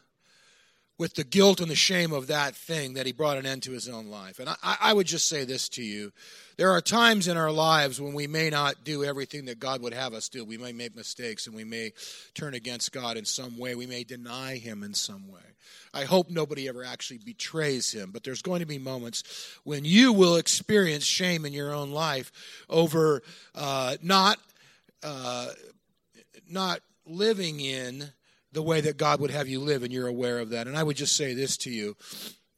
with 0.98 1.14
the 1.14 1.24
guilt 1.24 1.62
and 1.62 1.70
the 1.70 1.76
shame 1.76 2.12
of 2.12 2.28
that 2.28 2.56
thing 2.56 2.96
that 2.96 3.06
he 3.06 3.12
brought 3.12 3.38
an 3.38 3.46
end 3.46 3.64
to 3.64 3.72
his 3.72 3.88
own 3.88 4.08
life. 4.08 4.40
And 4.40 4.50
I, 4.50 4.78
I 4.82 4.94
would 4.94 5.06
just 5.06 5.30
say 5.30 5.46
this 5.46 5.70
to 5.70 5.84
you. 5.84 6.12
There 6.58 6.72
are 6.72 6.82
times 6.82 7.28
in 7.28 7.38
our 7.38 7.52
lives 7.52 8.02
when 8.02 8.14
we 8.14 8.26
may 8.26 8.50
not 8.50 8.84
do 8.84 9.04
everything 9.04 9.46
that 9.46 9.60
God 9.60 9.82
would 9.84 9.94
have 9.94 10.16
us 10.16 10.28
do. 10.28 10.44
We 10.44 10.58
may 10.58 10.72
make 10.72 10.96
mistakes 10.96 11.46
and 11.46 11.56
we 11.56 11.64
may 11.64 11.94
turn 12.34 12.56
against 12.56 12.92
God 12.92 13.16
in 13.16 13.26
some 13.26 13.60
way. 13.60 13.76
We 13.76 13.86
may 13.86 14.04
deny 14.04 14.58
Him 14.58 14.82
in 14.82 14.96
some 14.96 15.32
way. 15.32 15.40
I 15.94 16.06
hope 16.06 16.32
nobody 16.32 16.68
ever 16.68 16.84
actually 16.84 17.20
betrays 17.20 17.92
Him, 17.92 18.10
but 18.12 18.24
there's 18.24 18.42
going 18.42 18.62
to 18.62 18.66
be 18.66 18.80
moments 18.80 19.24
when 19.64 19.86
you 19.86 20.14
will 20.14 20.38
experience 20.38 21.04
shame 21.04 21.46
in 21.46 21.54
your 21.54 21.74
own 21.74 21.92
life 21.92 22.32
over 22.70 23.22
uh, 23.54 23.98
not 24.02 24.40
uh, 25.04 25.50
not 26.50 26.80
living 27.06 27.60
in 27.60 28.10
the 28.52 28.62
way 28.62 28.82
that 28.82 28.98
God 28.98 29.20
would 29.20 29.32
have 29.32 29.48
you 29.48 29.60
live, 29.60 29.84
and 29.84 29.92
you're 29.92 30.08
aware 30.08 30.40
of 30.40 30.50
that. 30.50 30.68
And 30.68 30.78
I 30.78 30.84
would 30.84 30.98
just 30.98 31.16
say 31.16 31.34
this 31.34 31.58
to 31.58 31.70
you 31.70 31.96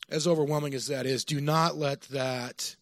as 0.09 0.27
overwhelming 0.27 0.73
as 0.73 0.87
that 0.87 1.05
is, 1.05 1.23
do 1.23 1.39
not 1.39 1.77
let 1.77 2.01
that 2.03 2.75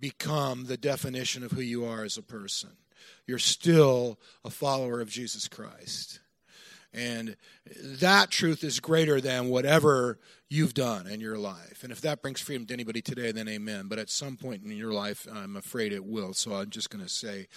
become 0.00 0.66
the 0.66 0.76
definition 0.76 1.42
of 1.44 1.52
who 1.52 1.60
you 1.60 1.84
are 1.84 2.04
as 2.04 2.16
a 2.16 2.22
person. 2.22 2.70
You're 3.26 3.38
still 3.38 4.18
a 4.44 4.50
follower 4.50 5.00
of 5.00 5.08
Jesus 5.08 5.48
Christ. 5.48 6.20
And 6.92 7.36
that 7.76 8.30
truth 8.30 8.62
is 8.62 8.78
greater 8.78 9.20
than 9.20 9.48
whatever 9.48 10.18
you've 10.48 10.74
done 10.74 11.08
in 11.08 11.20
your 11.20 11.38
life. 11.38 11.82
And 11.82 11.90
if 11.90 12.00
that 12.02 12.22
brings 12.22 12.40
freedom 12.40 12.66
to 12.66 12.74
anybody 12.74 13.02
today, 13.02 13.32
then 13.32 13.48
amen. 13.48 13.86
But 13.88 13.98
at 13.98 14.10
some 14.10 14.36
point 14.36 14.62
in 14.62 14.70
your 14.70 14.92
life, 14.92 15.26
I'm 15.32 15.56
afraid 15.56 15.92
it 15.92 16.04
will. 16.04 16.34
So 16.34 16.54
I'm 16.54 16.70
just 16.70 16.90
going 16.90 17.02
to 17.02 17.10
say 17.10 17.48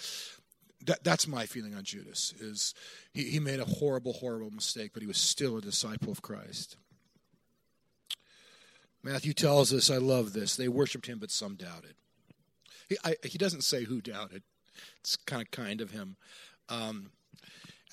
that, 0.86 1.02
that's 1.04 1.26
my 1.26 1.46
feeling 1.46 1.74
on 1.74 1.82
Judas 1.82 2.32
is 2.40 2.74
he, 3.12 3.24
he 3.24 3.40
made 3.40 3.60
a 3.60 3.64
horrible, 3.64 4.12
horrible 4.12 4.50
mistake, 4.50 4.92
but 4.92 5.02
he 5.02 5.08
was 5.08 5.18
still 5.18 5.56
a 5.56 5.60
disciple 5.60 6.12
of 6.12 6.22
Christ. 6.22 6.76
Matthew 9.02 9.32
tells 9.32 9.72
us, 9.72 9.90
I 9.90 9.96
love 9.96 10.32
this. 10.32 10.56
They 10.56 10.68
worshiped 10.68 11.06
him, 11.06 11.18
but 11.18 11.30
some 11.30 11.54
doubted. 11.54 11.94
He, 12.88 12.96
I, 13.04 13.16
he 13.22 13.38
doesn't 13.38 13.64
say 13.64 13.84
who 13.84 14.00
doubted. 14.00 14.42
It's 15.00 15.16
kind 15.16 15.42
of 15.42 15.50
kind 15.50 15.80
of 15.80 15.90
him. 15.90 16.16
Um, 16.68 17.10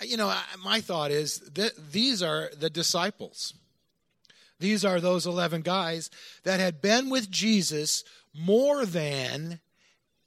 you 0.04 0.18
know, 0.18 0.34
my 0.64 0.82
thought 0.82 1.12
is 1.12 1.40
that 1.54 1.92
these 1.92 2.22
are 2.22 2.50
the 2.58 2.70
disciples. 2.70 3.54
These 4.60 4.86
are 4.86 5.00
those 5.00 5.26
11 5.26 5.62
guys 5.62 6.10
that 6.44 6.60
had 6.60 6.82
been 6.82 7.10
with 7.10 7.30
Jesus 7.30 8.04
more 8.34 8.86
than 8.86 9.60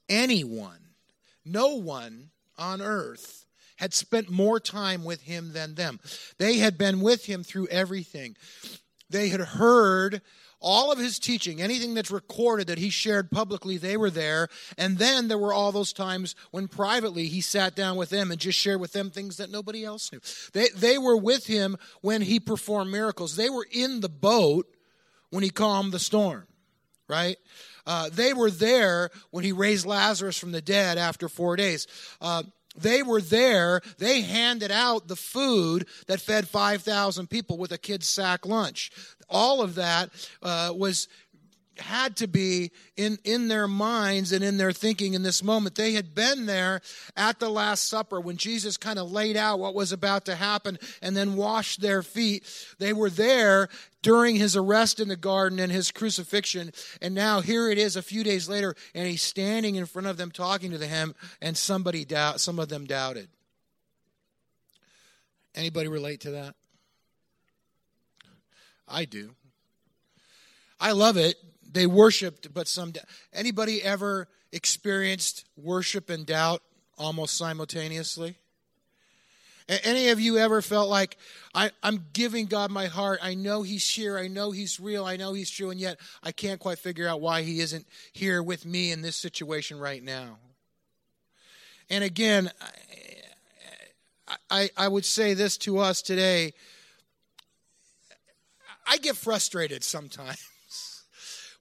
anyone. 0.08 0.78
No 1.44 1.76
one 1.76 2.30
on 2.58 2.82
earth 2.82 3.46
had 3.76 3.94
spent 3.94 4.28
more 4.28 4.58
time 4.58 5.04
with 5.04 5.22
him 5.22 5.52
than 5.52 5.76
them. 5.76 6.00
They 6.38 6.58
had 6.58 6.76
been 6.76 7.00
with 7.00 7.26
him 7.26 7.44
through 7.44 7.68
everything. 7.68 8.36
They 9.08 9.28
had 9.28 9.40
heard 9.40 10.20
all 10.60 10.90
of 10.90 10.98
his 10.98 11.18
teaching, 11.18 11.60
anything 11.62 11.94
that's 11.94 12.10
recorded 12.10 12.66
that 12.66 12.78
he 12.78 12.90
shared 12.90 13.30
publicly, 13.30 13.76
they 13.76 13.96
were 13.96 14.10
there. 14.10 14.48
And 14.76 14.98
then 14.98 15.28
there 15.28 15.38
were 15.38 15.52
all 15.52 15.70
those 15.70 15.92
times 15.92 16.34
when 16.50 16.66
privately 16.66 17.28
he 17.28 17.40
sat 17.40 17.76
down 17.76 17.96
with 17.96 18.10
them 18.10 18.30
and 18.30 18.40
just 18.40 18.58
shared 18.58 18.80
with 18.80 18.92
them 18.92 19.10
things 19.10 19.36
that 19.36 19.50
nobody 19.50 19.84
else 19.84 20.10
knew. 20.12 20.20
They, 20.52 20.68
they 20.74 20.98
were 20.98 21.16
with 21.16 21.46
him 21.46 21.76
when 22.00 22.22
he 22.22 22.40
performed 22.40 22.90
miracles. 22.90 23.36
They 23.36 23.50
were 23.50 23.66
in 23.70 24.00
the 24.00 24.08
boat 24.08 24.66
when 25.30 25.44
he 25.44 25.50
calmed 25.50 25.92
the 25.92 25.98
storm, 25.98 26.46
right? 27.06 27.36
Uh, 27.88 28.10
they 28.12 28.34
were 28.34 28.50
there 28.50 29.08
when 29.30 29.44
he 29.44 29.52
raised 29.52 29.86
Lazarus 29.86 30.38
from 30.38 30.52
the 30.52 30.60
dead 30.60 30.98
after 30.98 31.26
four 31.26 31.56
days. 31.56 31.86
Uh, 32.20 32.42
they 32.76 33.02
were 33.02 33.22
there. 33.22 33.80
They 33.96 34.20
handed 34.20 34.70
out 34.70 35.08
the 35.08 35.16
food 35.16 35.88
that 36.06 36.20
fed 36.20 36.46
5,000 36.46 37.28
people 37.28 37.56
with 37.56 37.72
a 37.72 37.78
kid's 37.78 38.06
sack 38.06 38.44
lunch. 38.44 38.92
All 39.30 39.62
of 39.62 39.74
that 39.76 40.10
uh, 40.42 40.72
was 40.76 41.08
had 41.80 42.16
to 42.16 42.26
be 42.26 42.70
in, 42.96 43.18
in 43.24 43.48
their 43.48 43.68
minds 43.68 44.32
and 44.32 44.44
in 44.44 44.56
their 44.56 44.72
thinking 44.72 45.14
in 45.14 45.22
this 45.22 45.42
moment. 45.42 45.74
They 45.74 45.92
had 45.92 46.14
been 46.14 46.46
there 46.46 46.80
at 47.16 47.38
the 47.38 47.48
Last 47.48 47.88
Supper 47.88 48.20
when 48.20 48.36
Jesus 48.36 48.76
kind 48.76 48.98
of 48.98 49.10
laid 49.10 49.36
out 49.36 49.58
what 49.58 49.74
was 49.74 49.92
about 49.92 50.24
to 50.26 50.34
happen 50.34 50.78
and 51.02 51.16
then 51.16 51.36
washed 51.36 51.80
their 51.80 52.02
feet. 52.02 52.44
They 52.78 52.92
were 52.92 53.10
there 53.10 53.68
during 54.02 54.36
his 54.36 54.56
arrest 54.56 55.00
in 55.00 55.08
the 55.08 55.16
garden 55.16 55.58
and 55.58 55.72
his 55.72 55.90
crucifixion. 55.90 56.72
And 57.02 57.14
now 57.14 57.40
here 57.40 57.70
it 57.70 57.78
is 57.78 57.96
a 57.96 58.02
few 58.02 58.24
days 58.24 58.48
later, 58.48 58.74
and 58.94 59.06
he's 59.06 59.22
standing 59.22 59.74
in 59.74 59.86
front 59.86 60.06
of 60.06 60.16
them 60.16 60.30
talking 60.30 60.70
to 60.70 60.78
them, 60.78 61.14
and 61.40 61.56
somebody 61.56 62.04
doubt 62.04 62.40
some 62.40 62.58
of 62.58 62.68
them 62.68 62.86
doubted. 62.86 63.28
Anybody 65.54 65.88
relate 65.88 66.20
to 66.20 66.30
that? 66.32 66.54
I 68.86 69.04
do. 69.04 69.34
I 70.80 70.92
love 70.92 71.16
it. 71.16 71.36
They 71.70 71.86
worshiped, 71.86 72.52
but 72.54 72.66
some. 72.68 72.92
Anybody 73.32 73.82
ever 73.82 74.28
experienced 74.52 75.44
worship 75.56 76.10
and 76.10 76.24
doubt 76.24 76.62
almost 76.96 77.36
simultaneously? 77.36 78.36
Any 79.68 80.08
of 80.08 80.18
you 80.18 80.38
ever 80.38 80.62
felt 80.62 80.88
like 80.88 81.18
I, 81.54 81.70
am 81.82 82.06
giving 82.14 82.46
God 82.46 82.70
my 82.70 82.86
heart? 82.86 83.18
I 83.22 83.34
know 83.34 83.60
He's 83.60 83.88
here. 83.88 84.16
I 84.16 84.26
know 84.26 84.50
He's 84.50 84.80
real. 84.80 85.04
I 85.04 85.16
know 85.16 85.34
He's 85.34 85.50
true. 85.50 85.68
And 85.68 85.78
yet 85.78 86.00
I 86.22 86.32
can't 86.32 86.58
quite 86.58 86.78
figure 86.78 87.06
out 87.06 87.20
why 87.20 87.42
He 87.42 87.60
isn't 87.60 87.86
here 88.12 88.42
with 88.42 88.64
me 88.64 88.92
in 88.92 89.02
this 89.02 89.16
situation 89.16 89.78
right 89.78 90.02
now. 90.02 90.38
And 91.90 92.02
again, 92.02 92.50
I, 94.26 94.36
I, 94.50 94.70
I 94.74 94.88
would 94.88 95.04
say 95.04 95.34
this 95.34 95.58
to 95.58 95.78
us 95.78 96.00
today. 96.00 96.54
I 98.86 98.96
get 98.96 99.16
frustrated 99.16 99.84
sometimes 99.84 100.42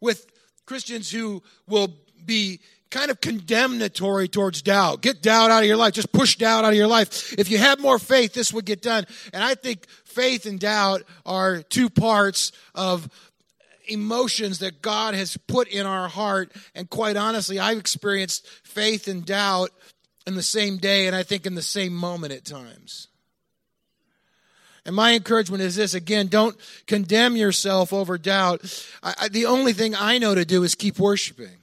with 0.01 0.25
Christians 0.65 1.11
who 1.11 1.41
will 1.67 1.93
be 2.25 2.59
kind 2.89 3.11
of 3.11 3.19
condemnatory 3.19 4.27
towards 4.27 4.61
doubt. 4.61 5.01
Get 5.01 5.21
doubt 5.21 5.51
out 5.51 5.63
of 5.63 5.67
your 5.67 5.77
life. 5.77 5.93
Just 5.93 6.11
push 6.11 6.37
doubt 6.37 6.65
out 6.65 6.71
of 6.71 6.77
your 6.77 6.87
life. 6.87 7.33
If 7.37 7.49
you 7.49 7.57
had 7.57 7.79
more 7.79 7.99
faith, 7.99 8.33
this 8.33 8.53
would 8.53 8.65
get 8.65 8.81
done. 8.81 9.05
And 9.33 9.43
I 9.43 9.55
think 9.55 9.87
faith 10.05 10.45
and 10.45 10.59
doubt 10.59 11.03
are 11.25 11.61
two 11.63 11.89
parts 11.89 12.51
of 12.75 13.09
emotions 13.87 14.59
that 14.59 14.81
God 14.81 15.13
has 15.13 15.37
put 15.47 15.67
in 15.67 15.85
our 15.85 16.07
heart. 16.07 16.51
And 16.75 16.89
quite 16.89 17.17
honestly, 17.17 17.59
I've 17.59 17.77
experienced 17.77 18.47
faith 18.63 19.07
and 19.07 19.25
doubt 19.25 19.71
in 20.25 20.35
the 20.35 20.43
same 20.43 20.77
day 20.77 21.07
and 21.07 21.15
I 21.15 21.23
think 21.23 21.45
in 21.45 21.55
the 21.55 21.61
same 21.61 21.93
moment 21.93 22.33
at 22.33 22.45
times. 22.45 23.07
And 24.87 24.95
my 24.95 25.13
encouragement 25.13 25.61
is 25.61 25.75
this 25.75 25.93
again, 25.93 26.27
don't 26.27 26.55
condemn 26.87 27.35
yourself 27.35 27.91
over 27.91 28.17
doubt. 28.17 28.61
I, 29.03 29.13
I, 29.19 29.27
the 29.27 29.45
only 29.45 29.73
thing 29.73 29.93
I 29.93 30.17
know 30.17 30.33
to 30.33 30.45
do 30.45 30.63
is 30.63 30.75
keep 30.75 30.97
worshiping 30.97 31.57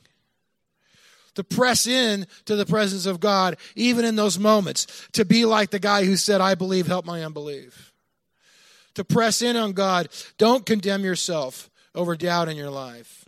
to 1.35 1.43
press 1.43 1.87
in 1.87 2.27
to 2.45 2.55
the 2.55 2.67
presence 2.67 3.07
of 3.07 3.21
God, 3.21 3.57
even 3.75 4.05
in 4.05 4.15
those 4.15 4.39
moments, 4.39 5.09
to 5.13 5.25
be 5.25 5.47
like 5.47 5.71
the 5.71 5.79
guy 5.79 6.05
who 6.05 6.17
said, 6.17 6.43
I 6.43 6.55
believe, 6.55 6.87
help 6.87 7.07
my 7.07 7.25
unbelief. 7.25 7.93
To 8.95 9.05
press 9.05 9.43
in 9.43 9.57
on 9.57 9.73
God. 9.73 10.09
Don't 10.39 10.65
condemn 10.65 11.03
yourself 11.03 11.71
over 11.95 12.17
doubt 12.17 12.49
in 12.49 12.57
your 12.59 12.71
life. 12.71 13.27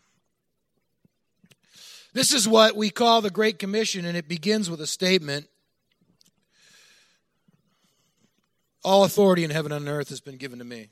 This 2.13 2.33
is 2.33 2.47
what 2.47 2.77
we 2.77 2.91
call 2.91 3.23
the 3.23 3.31
Great 3.31 3.59
Commission, 3.59 4.05
and 4.05 4.17
it 4.17 4.29
begins 4.29 4.71
with 4.71 4.81
a 4.81 4.87
statement 4.87 5.49
All 8.87 9.03
authority 9.03 9.43
in 9.43 9.51
heaven 9.51 9.73
and 9.73 9.89
earth 9.89 10.11
has 10.11 10.21
been 10.21 10.37
given 10.37 10.61
to 10.61 10.65
me. 10.65 10.87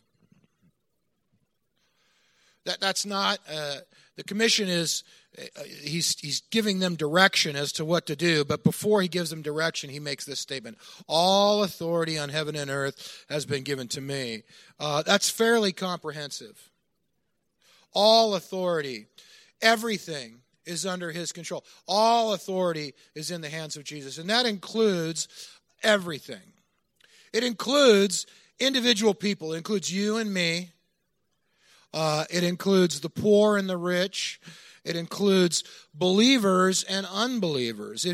That, 2.64 2.80
that's 2.80 3.06
not, 3.06 3.38
uh, 3.48 3.76
the 4.16 4.24
commission 4.24 4.68
is 4.68 5.04
he's 5.80 6.18
he's 6.18 6.40
giving 6.50 6.80
them 6.80 6.96
direction 6.96 7.54
as 7.54 7.70
to 7.72 7.84
what 7.84 8.06
to 8.06 8.16
do 8.16 8.44
but 8.44 8.62
before 8.62 9.00
he 9.02 9.08
gives 9.08 9.30
them 9.30 9.42
direction 9.42 9.90
he 9.90 10.00
makes 10.00 10.24
this 10.24 10.40
statement. 10.40 10.76
All 11.06 11.62
authority 11.62 12.18
on 12.18 12.30
heaven 12.30 12.56
and 12.56 12.68
earth 12.68 13.24
has 13.28 13.46
been 13.46 13.62
given 13.62 13.86
to 13.88 14.00
me. 14.00 14.42
Uh, 14.80 15.02
that's 15.02 15.30
fairly 15.30 15.70
comprehensive. 15.70 16.70
All 17.92 18.34
authority 18.34 19.06
everything 19.62 20.40
is 20.66 20.84
under 20.84 21.12
his 21.12 21.30
control. 21.30 21.64
All 21.86 22.32
authority 22.32 22.94
is 23.14 23.30
in 23.30 23.40
the 23.40 23.50
hands 23.50 23.76
of 23.76 23.84
jesus 23.84 24.18
and 24.18 24.30
that 24.30 24.46
includes 24.46 25.28
everything 25.84 26.53
it 27.34 27.44
includes 27.44 28.26
individual 28.58 29.12
people 29.12 29.52
it 29.52 29.58
includes 29.58 29.92
you 29.92 30.16
and 30.16 30.32
me 30.32 30.70
uh, 31.92 32.24
it 32.30 32.42
includes 32.42 33.00
the 33.00 33.10
poor 33.10 33.56
and 33.56 33.68
the 33.68 33.76
rich 33.76 34.40
it 34.84 34.96
includes 34.96 35.64
believers 35.94 36.82
and 36.82 37.06
unbelievers. 37.06 38.06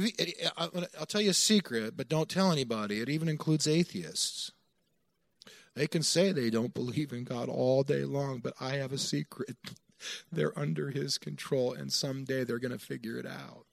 I'll 0.57 1.07
tell 1.07 1.21
you 1.21 1.31
a 1.31 1.35
secret, 1.35 1.97
but 1.97 2.09
don't 2.09 2.29
tell 2.29 2.53
anybody. 2.53 3.01
It 3.01 3.09
even 3.09 3.29
includes 3.29 3.67
atheists. 3.67 4.53
They 5.75 5.89
can 5.89 6.03
say 6.03 6.31
they 6.31 6.51
don't 6.51 6.75
believe 6.75 7.13
in 7.13 7.25
God 7.25 7.49
all 7.49 7.83
day 7.83 8.05
long, 8.05 8.39
but 8.39 8.55
I 8.61 8.77
have 8.77 8.93
a 8.93 8.99
secret. 8.99 9.57
They're 10.33 10.59
under 10.59 10.91
His 10.91 11.19
control, 11.19 11.75
and 11.75 11.93
someday 11.93 12.43
they're 12.43 12.59
going 12.59 12.73
to 12.73 12.79
figure 12.79 13.19
it 13.19 13.27
out. 13.27 13.67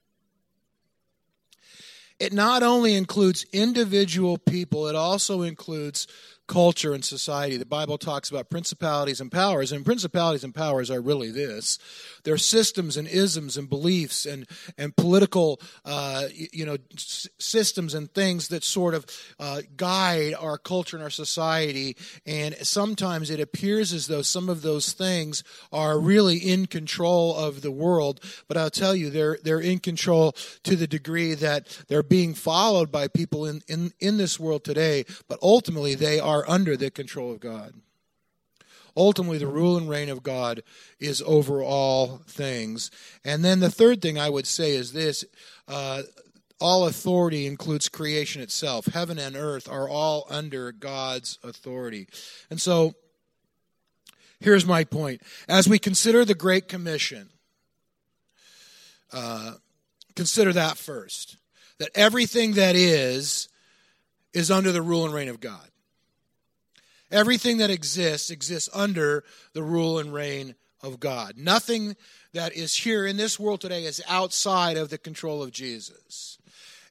It 2.20 2.34
not 2.34 2.64
only 2.64 2.96
includes 2.96 3.46
individual 3.54 4.38
people, 4.38 4.88
it 4.88 4.96
also 4.96 5.44
includes 5.44 6.08
culture 6.48 6.94
and 6.94 7.04
society. 7.04 7.58
The 7.58 7.66
Bible 7.66 7.98
talks 7.98 8.30
about 8.30 8.50
principalities 8.50 9.22
and 9.22 9.32
powers, 9.32 9.72
and 9.72 9.86
principalities 9.86 10.44
and 10.44 10.56
powers 10.56 10.89
are 10.89 11.01
really 11.01 11.32
this: 11.32 11.77
they're 12.24 12.38
systems 12.38 12.98
and 12.98 13.08
isms 13.08 13.58
and 13.58 13.70
beliefs 13.70 14.25
and 14.25 14.48
and 14.77 14.96
political, 14.96 15.60
uh, 15.86 16.27
you 16.34 16.66
know, 16.66 16.77
s- 16.94 17.27
systems 17.38 17.94
and 17.94 18.12
things 18.13 18.48
that 18.48 18.63
sort 18.63 18.94
of 18.94 19.06
uh, 19.39 19.62
guide 19.75 20.34
our 20.39 20.58
culture 20.58 20.98
and 20.98 21.04
our 21.04 21.10
society. 21.10 21.96
And 22.25 22.56
sometimes 22.56 23.30
it 23.30 23.39
appears 23.39 23.94
as 23.94 24.08
though 24.08 24.22
some 24.22 24.50
of 24.50 24.62
those 24.62 24.94
things 24.94 25.44
are 25.72 26.00
really 26.00 26.38
in 26.38 26.66
control 26.66 27.36
of 27.36 27.62
the 27.62 27.72
world, 27.72 28.20
but 28.48 28.58
I'll 28.58 28.70
tell 28.70 28.96
you, 28.96 29.10
they're 29.10 29.38
they're 29.44 29.60
in 29.60 29.80
control 29.80 30.34
to 30.63 30.75
the 30.75 30.88
degree 30.88 31.34
that 31.36 31.68
they're 31.88 32.04
being 32.04 32.34
followed 32.34 32.92
by 32.92 33.08
people 33.08 33.46
in 33.46 33.62
in 33.68 33.92
in 34.00 34.18
this 34.18 34.39
world 34.39 34.63
today, 34.63 35.06
but 35.27 35.39
ultimately 35.42 35.96
they 35.96 36.20
are 36.20 36.37
are 36.38 36.50
under 36.50 36.77
the 36.77 36.91
control 36.91 37.32
of 37.32 37.39
God. 37.39 37.74
Ultimately, 38.96 39.38
the 39.38 39.48
rule 39.48 39.77
and 39.77 39.88
reign 39.88 40.10
of 40.10 40.24
God 40.24 40.63
is 41.00 41.22
over 41.25 41.62
all 41.62 42.22
things. 42.27 42.89
And 43.24 43.46
then 43.46 43.60
the 43.60 43.70
third 43.70 44.01
thing 44.01 44.17
I 44.17 44.29
would 44.29 44.48
say 44.48 44.72
is 44.72 44.91
this 44.91 45.24
uh, 45.67 46.01
all 46.60 46.88
authority 46.88 47.46
includes 47.46 47.89
creation 47.89 48.41
itself. 48.41 48.88
Heaven 48.88 49.20
and 49.20 49.36
earth 49.36 49.70
are 49.70 49.88
all 49.88 50.25
under 50.29 50.72
God's 50.72 51.38
authority. 51.44 52.08
And 52.50 52.60
so, 52.60 52.96
here's 54.39 54.65
my 54.65 54.84
point. 54.84 55.22
As 55.48 55.70
we 55.70 55.77
consider 55.77 56.25
the 56.25 56.34
Great 56.34 56.67
Commission, 56.67 57.29
uh, 59.13 59.53
consider 60.15 60.53
that 60.53 60.77
first. 60.77 61.38
That 61.77 61.91
everything 61.94 62.53
that 62.53 62.75
is, 62.75 63.48
is 64.34 64.50
under 64.50 64.72
the 64.72 64.82
rule 64.82 65.06
and 65.06 65.13
reign 65.13 65.29
of 65.29 65.39
God. 65.39 65.70
Everything 67.12 67.58
that 67.58 67.70
exists 67.70 68.30
exists 68.30 68.70
under 68.74 69.24
the 69.54 69.64
rule 69.64 70.00
and 70.00 70.14
reign 70.14 70.56
of 70.82 71.00
God. 71.00 71.36
Nothing 71.38 71.96
that 72.34 72.54
is 72.54 72.76
here 72.76 73.06
in 73.06 73.18
this 73.18 73.40
world 73.40 73.62
today 73.62 73.86
is 73.86 74.04
outside 74.08 74.78
of 74.78 74.90
the 74.90 74.98
control 74.98 75.42
of 75.42 75.52
Jesus. 75.52 76.38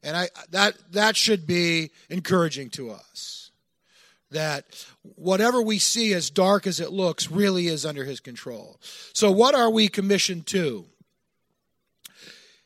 And 0.02 0.16
I 0.16 0.28
that 0.50 0.74
that 0.92 1.16
should 1.16 1.46
be 1.46 1.90
encouraging 2.08 2.70
to 2.70 2.90
us. 2.90 3.50
That 4.30 4.64
whatever 5.02 5.62
we 5.62 5.78
see 5.78 6.12
as 6.14 6.30
dark 6.30 6.66
as 6.66 6.80
it 6.80 6.90
looks 6.90 7.30
really 7.30 7.68
is 7.68 7.86
under 7.86 8.04
his 8.04 8.20
control. 8.20 8.80
So 9.12 9.30
what 9.30 9.54
are 9.54 9.70
we 9.70 9.88
commissioned 9.88 10.46
to? 10.48 10.86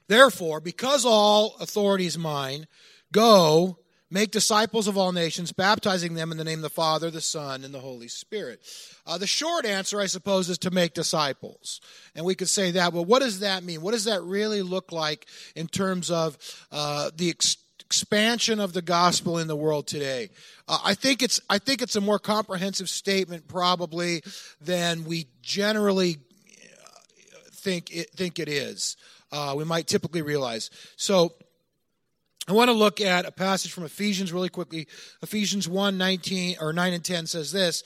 Therefore, 0.08 0.60
because 0.60 1.04
all 1.04 1.56
authority 1.60 2.06
is 2.06 2.18
mine, 2.18 2.66
go 3.12 3.78
Make 4.12 4.32
disciples 4.32 4.88
of 4.88 4.98
all 4.98 5.12
nations, 5.12 5.52
baptizing 5.52 6.14
them 6.14 6.32
in 6.32 6.38
the 6.38 6.42
name 6.44 6.58
of 6.58 6.62
the 6.62 6.70
Father, 6.70 7.12
the 7.12 7.20
Son, 7.20 7.62
and 7.62 7.72
the 7.72 7.78
Holy 7.78 8.08
Spirit. 8.08 8.60
Uh, 9.06 9.18
the 9.18 9.26
short 9.26 9.64
answer, 9.64 10.00
I 10.00 10.06
suppose, 10.06 10.50
is 10.50 10.58
to 10.58 10.72
make 10.72 10.94
disciples. 10.94 11.80
And 12.16 12.26
we 12.26 12.34
could 12.34 12.48
say 12.48 12.72
that, 12.72 12.92
well, 12.92 13.04
what 13.04 13.20
does 13.20 13.38
that 13.40 13.62
mean? 13.62 13.82
What 13.82 13.92
does 13.92 14.04
that 14.04 14.22
really 14.22 14.62
look 14.62 14.90
like 14.90 15.26
in 15.54 15.68
terms 15.68 16.10
of 16.10 16.36
uh, 16.72 17.10
the 17.16 17.30
ex- 17.30 17.56
expansion 17.78 18.58
of 18.58 18.72
the 18.72 18.82
gospel 18.82 19.38
in 19.38 19.46
the 19.46 19.54
world 19.54 19.86
today? 19.86 20.30
Uh, 20.66 20.78
I 20.84 20.94
think 20.94 21.22
it's 21.22 21.40
I 21.48 21.58
think 21.58 21.80
it's 21.80 21.94
a 21.94 22.00
more 22.00 22.18
comprehensive 22.18 22.88
statement 22.88 23.46
probably 23.46 24.22
than 24.60 25.04
we 25.04 25.28
generally 25.40 26.16
uh, 26.16 27.38
think 27.52 27.94
it, 27.94 28.10
think 28.10 28.40
it 28.40 28.48
is. 28.48 28.96
Uh, 29.30 29.54
we 29.56 29.64
might 29.64 29.86
typically 29.86 30.22
realize. 30.22 30.70
So 30.96 31.32
I 32.48 32.52
want 32.52 32.68
to 32.68 32.74
look 32.74 33.00
at 33.00 33.26
a 33.26 33.32
passage 33.32 33.72
from 33.72 33.84
Ephesians 33.84 34.32
really 34.32 34.48
quickly. 34.48 34.88
Ephesians 35.22 35.68
1 35.68 35.96
19 35.98 36.56
or 36.60 36.72
9 36.72 36.92
and 36.92 37.04
10 37.04 37.26
says 37.26 37.52
this 37.52 37.82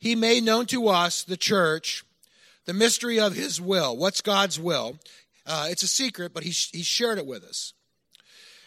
He 0.00 0.14
made 0.14 0.44
known 0.44 0.66
to 0.66 0.88
us, 0.88 1.24
the 1.24 1.36
church, 1.36 2.04
the 2.64 2.74
mystery 2.74 3.20
of 3.20 3.34
His 3.34 3.60
will. 3.60 3.96
What's 3.96 4.20
God's 4.20 4.58
will? 4.58 4.98
Uh, 5.46 5.68
it's 5.70 5.82
a 5.82 5.88
secret, 5.88 6.34
but 6.34 6.42
he, 6.42 6.50
he 6.50 6.82
shared 6.82 7.18
it 7.18 7.26
with 7.26 7.44
us. 7.44 7.72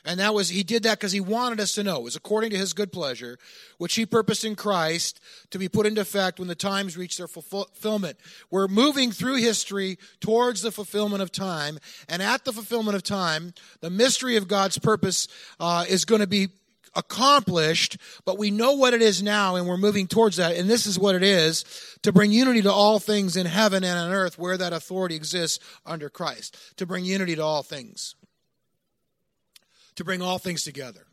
And 0.06 0.20
that 0.20 0.34
was, 0.34 0.50
he 0.50 0.64
did 0.64 0.84
that 0.84 1.00
because 1.00 1.12
he 1.12 1.20
wanted 1.20 1.60
us 1.60 1.74
to 1.76 1.84
know. 1.84 1.98
It 1.98 2.04
was 2.04 2.16
according 2.16 2.52
to 2.52 2.58
his 2.58 2.74
good 2.74 2.92
pleasure, 2.92 3.38
which 3.78 3.96
he 3.96 4.06
purposed 4.06 4.44
in 4.44 4.56
Christ 4.56 5.20
to 5.52 5.60
be 5.60 5.70
put 5.70 5.86
into 5.86 6.02
effect 6.02 6.40
when 6.40 6.48
the 6.48 6.56
times 6.56 6.98
reach 6.98 7.18
their 7.18 7.28
fulfillment. 7.28 8.18
We're 8.50 8.68
moving 8.68 9.12
through 9.12 9.38
history 9.38 9.98
towards 10.20 10.62
the 10.62 10.72
fulfillment 10.72 11.22
of 11.22 11.32
time. 11.32 11.80
And 12.08 12.22
at 12.22 12.46
the 12.46 12.54
fulfillment 12.54 12.96
of 12.96 13.04
time, 13.04 13.54
the 13.82 13.90
mystery 13.90 14.36
of 14.36 14.48
God's 14.48 14.78
purpose 14.78 15.28
uh, 15.60 15.86
is 15.88 16.06
going 16.06 16.22
to 16.22 16.28
be 16.28 16.50
accomplished, 16.96 17.98
but 18.26 18.38
we 18.38 18.52
know 18.52 18.74
what 18.74 18.94
it 18.94 19.02
is 19.02 19.22
now 19.22 19.56
and 19.56 19.68
we're 19.68 19.78
moving 19.78 20.08
towards 20.08 20.38
that. 20.38 20.56
And 20.56 20.70
this 20.70 20.86
is 20.86 20.98
what 20.98 21.16
it 21.16 21.24
is 21.24 21.66
to 22.02 22.12
bring 22.12 22.32
unity 22.32 22.62
to 22.64 22.72
all 22.72 23.00
things 23.00 23.38
in 23.38 23.46
heaven 23.46 23.84
and 23.84 23.98
on 23.98 24.12
earth 24.12 24.38
where 24.40 24.58
that 24.58 24.74
authority 24.74 25.16
exists 25.16 25.60
under 25.86 26.10
Christ. 26.10 26.58
To 26.78 26.86
bring 26.86 27.06
unity 27.06 27.36
to 27.36 27.44
all 27.44 27.64
things 27.64 28.16
to 30.00 30.06
bring 30.06 30.22
all 30.22 30.40
things 30.40 30.64
together. 30.64 31.08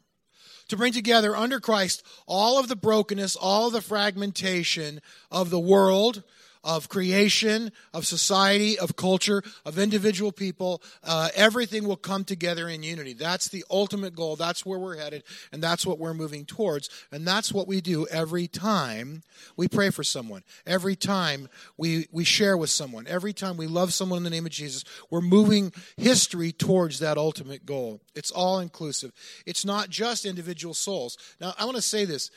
To 0.69 0.77
bring 0.77 0.93
together 0.93 1.35
under 1.35 1.59
Christ 1.59 2.05
all 2.29 2.57
of 2.57 2.69
the 2.69 2.77
brokenness, 2.77 3.35
all 3.35 3.67
of 3.67 3.73
the 3.73 3.81
fragmentation 3.81 5.01
of 5.29 5.51
the 5.51 5.59
world, 5.59 6.23
of 6.67 6.89
creation, 6.89 7.71
of 7.95 8.05
society, 8.05 8.77
of 8.79 8.97
culture, 8.97 9.43
of 9.65 9.79
individual 9.79 10.33
people. 10.33 10.83
Uh, 11.05 11.29
everything 11.35 11.87
will 11.87 11.97
come 11.97 12.25
together 12.25 12.69
in 12.69 12.83
unity. 12.83 13.13
That's 13.13 13.49
the 13.49 13.65
ultimate 13.71 14.15
goal. 14.15 14.35
That's 14.35 14.67
where 14.67 14.79
we're 14.79 14.97
headed, 14.97 15.23
and 15.53 15.63
that's 15.63 15.87
what 15.87 16.01
we're 16.01 16.13
moving 16.13 16.45
towards. 16.45 16.91
And 17.13 17.27
that's 17.27 17.53
what 17.53 17.69
we 17.69 17.81
do 17.81 18.07
every 18.09 18.49
time 18.49 19.23
we 19.57 19.69
pray 19.69 19.91
for 19.91 20.03
someone, 20.03 20.43
every 20.67 20.97
time 20.97 21.49
we, 21.77 22.09
we 22.11 22.25
share 22.25 22.57
with 22.57 22.71
someone, 22.71 23.07
every 23.07 23.33
time 23.33 23.57
we 23.57 23.69
love 23.69 23.95
someone 23.95 24.19
in 24.19 24.25
the 24.25 24.31
name 24.31 24.47
of 24.47 24.53
Jesus. 24.53 24.85
We're 25.09 25.21
moving 25.21 25.73
history 25.97 26.51
towards 26.51 26.99
that 26.99 27.17
ultimate 27.17 27.65
goal. 27.65 28.01
It's 28.17 28.33
all 28.33 28.59
inclusive, 28.59 29.13
it's 29.47 29.65
not 29.65 29.89
just 29.89 30.27
individual 30.27 30.75
souls. 30.75 31.17
Now, 31.41 31.55
I 31.57 31.65
want 31.65 31.77
to 31.77 31.83
say 31.83 32.05
this 32.05 32.31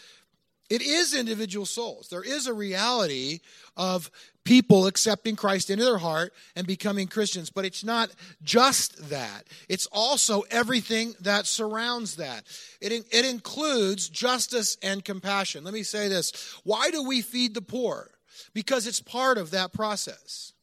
it 0.70 0.82
is 0.82 1.16
individual 1.16 1.66
souls. 1.66 2.10
There 2.10 2.24
is 2.24 2.48
a 2.48 2.54
reality 2.54 3.40
of 3.76 4.12
people 4.44 4.88
accepting 4.88 5.36
Christ 5.36 5.70
into 5.70 5.84
their 5.84 5.98
heart 5.98 6.34
and 6.56 6.66
becoming 6.66 7.08
Christians, 7.08 7.50
but 7.50 7.66
it's 7.66 7.84
not 7.84 8.10
just 8.44 9.10
that. 9.10 9.44
It's 9.68 9.88
also 9.92 10.42
everything 10.50 11.14
that 11.22 11.46
surrounds 11.46 12.16
that. 12.16 12.44
It, 12.82 12.92
it 13.12 13.26
includes 13.26 14.10
justice 14.10 14.78
and 14.82 15.04
compassion. 15.04 15.64
Let 15.64 15.74
me 15.74 15.84
say 15.84 16.08
this 16.08 16.60
why 16.64 16.92
do 16.92 17.04
we 17.04 17.22
feed 17.22 17.54
the 17.54 17.62
poor? 17.62 18.10
Because 18.54 18.88
it's 18.88 19.02
part 19.02 19.38
of 19.38 19.52
that 19.52 19.74
process. 19.74 20.54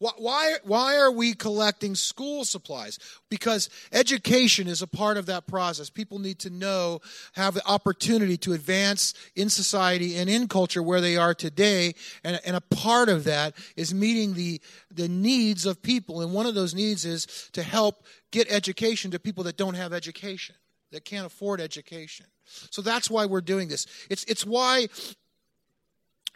Why, 0.00 0.56
why 0.64 0.96
are 0.96 1.10
we 1.10 1.34
collecting 1.34 1.94
school 1.94 2.46
supplies? 2.46 2.98
Because 3.28 3.68
education 3.92 4.66
is 4.66 4.80
a 4.80 4.86
part 4.86 5.18
of 5.18 5.26
that 5.26 5.46
process. 5.46 5.90
People 5.90 6.18
need 6.18 6.38
to 6.38 6.48
know, 6.48 7.00
have 7.34 7.52
the 7.52 7.66
opportunity 7.68 8.38
to 8.38 8.54
advance 8.54 9.12
in 9.36 9.50
society 9.50 10.16
and 10.16 10.30
in 10.30 10.48
culture 10.48 10.82
where 10.82 11.02
they 11.02 11.18
are 11.18 11.34
today. 11.34 11.94
And, 12.24 12.40
and 12.46 12.56
a 12.56 12.62
part 12.62 13.10
of 13.10 13.24
that 13.24 13.54
is 13.76 13.92
meeting 13.92 14.32
the, 14.32 14.62
the 14.90 15.08
needs 15.08 15.66
of 15.66 15.82
people. 15.82 16.22
And 16.22 16.32
one 16.32 16.46
of 16.46 16.54
those 16.54 16.74
needs 16.74 17.04
is 17.04 17.50
to 17.52 17.62
help 17.62 18.02
get 18.30 18.50
education 18.50 19.10
to 19.10 19.18
people 19.18 19.44
that 19.44 19.58
don't 19.58 19.74
have 19.74 19.92
education, 19.92 20.54
that 20.92 21.04
can't 21.04 21.26
afford 21.26 21.60
education. 21.60 22.24
So 22.70 22.80
that's 22.80 23.10
why 23.10 23.26
we're 23.26 23.42
doing 23.42 23.68
this. 23.68 23.86
It's, 24.08 24.24
it's 24.24 24.46
why 24.46 24.88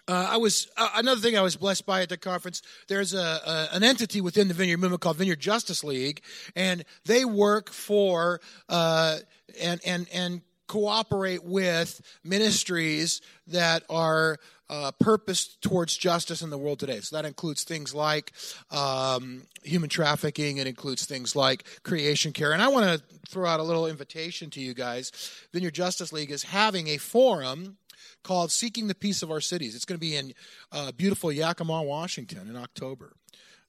uh, 0.07 0.29
I 0.33 0.37
was 0.37 0.69
uh, 0.77 0.89
another 0.97 1.21
thing 1.21 1.37
I 1.37 1.43
was 1.43 1.57
blessed 1.57 1.87
by 1.87 2.03
at 2.03 2.09
the 2.09 2.17
conference. 2.17 2.63
There's 2.89 3.15
a, 3.15 3.19
a, 3.19 3.69
an 3.73 3.83
entity 3.83 4.21
within 4.21 4.49
the 4.49 4.55
Vineyard 4.55 4.79
Movement 4.79 5.01
called 5.01 5.17
Vineyard 5.17 5.41
Justice 5.41 5.83
League, 5.83 6.23
and 6.55 6.85
they 7.07 7.25
work 7.25 7.71
for 7.71 8.41
uh, 8.69 9.19
and 9.61 9.81
and 9.87 10.07
and 10.13 10.43
cooperate 10.67 11.45
with 11.45 12.01
ministries 12.25 13.21
that 13.47 13.83
are 13.89 14.39
uh, 14.71 14.91
purposed 14.99 15.61
towards 15.63 15.97
justice 15.97 16.43
in 16.43 16.51
the 16.51 16.59
world 16.59 16.79
today. 16.79 17.01
So 17.01 17.17
that 17.17 17.27
includes 17.27 17.65
things 17.65 17.95
like 17.95 18.33
um, 18.71 19.43
human 19.63 19.91
trafficking. 19.91 20.57
It 20.57 20.67
includes 20.67 21.05
things 21.05 21.37
like 21.37 21.65
creation 21.83 22.33
care. 22.33 22.53
And 22.53 22.63
I 22.63 22.69
want 22.69 22.87
to 22.87 23.05
throw 23.29 23.47
out 23.47 23.61
a 23.61 23.63
little 23.63 23.87
invitation 23.87 24.51
to 24.51 24.61
you 24.61 24.75
guys. 24.75 25.13
Vineyard 25.53 25.75
Justice 25.75 26.13
League 26.13 26.31
is 26.31 26.43
having 26.43 26.89
a 26.89 26.97
forum 26.97 27.77
called 28.23 28.53
Seeking 28.53 28.89
the 28.89 28.95
Peace 28.95 29.23
of 29.23 29.31
Our 29.31 29.41
Cities. 29.41 29.75
It's 29.75 29.85
going 29.85 29.99
to 29.99 30.07
be 30.07 30.17
in 30.17 30.35
uh, 30.73 30.93
beautiful 30.93 31.33
Yakima, 31.33 31.83
Washington 31.83 32.49
in 32.49 32.57
October. 32.57 33.15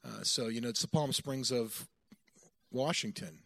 Uh, 0.04 0.24
so, 0.24 0.48
you 0.48 0.62
know, 0.62 0.70
it's 0.70 0.82
the 0.82 0.88
Palm 0.88 1.12
Springs 1.14 1.52
of 1.52 1.88
Washington. 2.72 3.40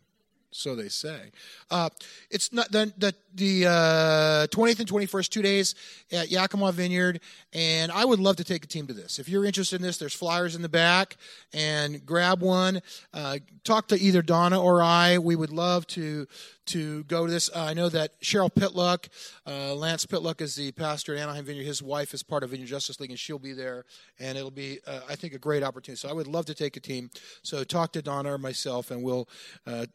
So 0.52 0.76
they 0.76 0.90
say. 0.90 1.32
Uh, 1.70 1.90
it's 2.32 2.52
not 2.52 2.72
the 2.72 2.92
the, 2.98 3.14
the 3.36 3.68
uh, 3.68 4.48
20th 4.48 4.80
and 4.80 4.90
21st, 4.90 5.30
two 5.30 5.42
days 5.44 5.76
at 6.12 6.32
Yakima 6.32 6.72
Vineyard, 6.72 7.20
and 7.54 7.92
I 7.92 8.04
would 8.04 8.20
love 8.20 8.38
to 8.38 8.44
take 8.44 8.64
a 8.64 8.68
team 8.68 8.88
to 8.88 8.94
this. 8.94 9.20
If 9.20 9.30
you're 9.30 9.46
interested 9.46 9.76
in 9.76 9.84
this, 9.84 9.98
there's 9.98 10.14
flyers 10.14 10.56
in 10.56 10.64
the 10.64 10.70
back, 10.70 11.18
and 11.54 12.04
grab 12.04 12.42
one. 12.42 12.82
Uh, 13.14 13.38
talk 13.64 13.90
to 13.90 14.00
either 14.00 14.24
Donna 14.24 14.60
or 14.60 14.82
I. 14.82 15.20
We 15.20 15.36
would 15.36 15.52
love 15.52 15.86
to 15.88 16.28
to 16.70 17.04
go 17.04 17.26
to 17.26 17.32
this. 17.32 17.50
Uh, 17.54 17.64
I 17.64 17.74
know 17.74 17.90
that 17.90 18.20
Cheryl 18.22 18.54
Pittluck, 18.54 19.10
uh, 19.46 19.76
Lance 19.76 20.06
Pittluck 20.06 20.42
is 20.42 20.56
the 20.56 20.72
pastor 20.72 21.16
at 21.16 21.22
Anaheim 21.22 21.46
Vineyard. 21.46 21.66
His 21.66 21.84
wife 21.84 22.14
is 22.14 22.24
part 22.24 22.44
of 22.44 22.52
Vineyard 22.52 22.68
Justice 22.68 23.00
League, 23.00 23.10
and 23.10 23.20
she'll 23.20 23.40
be 23.40 23.54
there. 23.54 23.86
And 24.20 24.38
it'll 24.38 24.52
be, 24.52 24.80
uh, 24.88 25.02
I 25.10 25.16
think, 25.16 25.34
a 25.34 25.40
great 25.40 25.64
opportunity. 25.64 26.00
So 26.00 26.10
I 26.10 26.14
would 26.14 26.28
love 26.28 26.46
to 26.48 26.54
take 26.54 26.78
a 26.78 26.80
team. 26.80 27.10
So 27.44 27.64
talk 27.64 27.94
to 27.94 28.02
Donna 28.02 28.34
or 28.34 28.38
myself, 28.38 28.92
and 28.92 29.04
we'll 29.04 29.28
uh, 29.68 29.86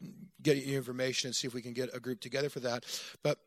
get 0.41 0.57
you 0.57 0.77
information 0.77 1.29
and 1.29 1.35
see 1.35 1.47
if 1.47 1.53
we 1.53 1.61
can 1.61 1.73
get 1.73 1.95
a 1.95 1.99
group 1.99 2.19
together 2.21 2.49
for 2.49 2.59
that. 2.61 2.85
But 3.23 3.39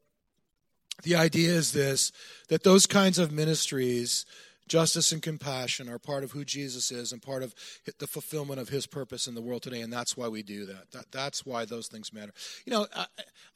the 1.02 1.14
idea 1.14 1.50
is 1.50 1.72
this 1.72 2.12
that 2.48 2.64
those 2.64 2.86
kinds 2.86 3.18
of 3.18 3.30
ministries 3.30 4.26
justice 4.68 5.12
and 5.12 5.22
compassion 5.22 5.88
are 5.88 5.98
part 5.98 6.24
of 6.24 6.32
who 6.32 6.44
Jesus 6.44 6.90
is 6.90 7.12
and 7.12 7.20
part 7.22 7.42
of 7.42 7.54
the 7.98 8.06
fulfillment 8.06 8.60
of 8.60 8.68
his 8.68 8.86
purpose 8.86 9.26
in 9.26 9.34
the 9.34 9.42
world 9.42 9.62
today. 9.62 9.80
And 9.80 9.92
that's 9.92 10.16
why 10.16 10.28
we 10.28 10.42
do 10.42 10.66
that. 10.66 10.90
that 10.92 11.12
that's 11.12 11.44
why 11.44 11.64
those 11.64 11.88
things 11.88 12.12
matter. 12.12 12.32
You 12.64 12.72
know, 12.72 12.86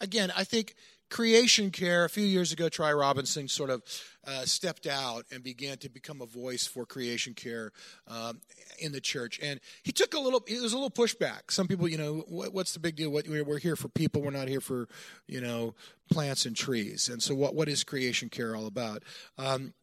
again, 0.00 0.32
I 0.36 0.44
think 0.44 0.74
creation 1.12 1.70
care, 1.70 2.06
a 2.06 2.08
few 2.08 2.24
years 2.24 2.52
ago, 2.52 2.70
Tri 2.70 2.90
Robinson 2.92 3.46
sort 3.46 3.68
of 3.68 3.82
uh, 4.26 4.44
stepped 4.46 4.86
out 4.86 5.26
and 5.30 5.44
began 5.44 5.76
to 5.78 5.90
become 5.90 6.22
a 6.22 6.26
voice 6.26 6.66
for 6.66 6.86
creation 6.86 7.34
care 7.34 7.70
um, 8.08 8.40
in 8.78 8.92
the 8.92 9.00
church. 9.00 9.38
And 9.42 9.60
he 9.82 9.92
took 9.92 10.14
a 10.14 10.18
little, 10.18 10.42
it 10.46 10.60
was 10.60 10.72
a 10.72 10.76
little 10.76 10.90
pushback. 10.90 11.50
Some 11.50 11.68
people, 11.68 11.86
you 11.86 11.98
know, 11.98 12.24
what, 12.28 12.54
what's 12.54 12.72
the 12.72 12.80
big 12.80 12.96
deal? 12.96 13.10
What, 13.10 13.28
we're 13.28 13.58
here 13.58 13.76
for 13.76 13.88
people, 13.88 14.22
we're 14.22 14.30
not 14.30 14.48
here 14.48 14.62
for, 14.62 14.88
you 15.28 15.42
know, 15.42 15.74
plants 16.10 16.46
and 16.46 16.56
trees. 16.56 17.10
And 17.10 17.22
so, 17.22 17.34
what, 17.34 17.54
what 17.54 17.68
is 17.68 17.84
creation 17.84 18.30
care 18.30 18.56
all 18.56 18.66
about? 18.66 19.02
Um, 19.36 19.74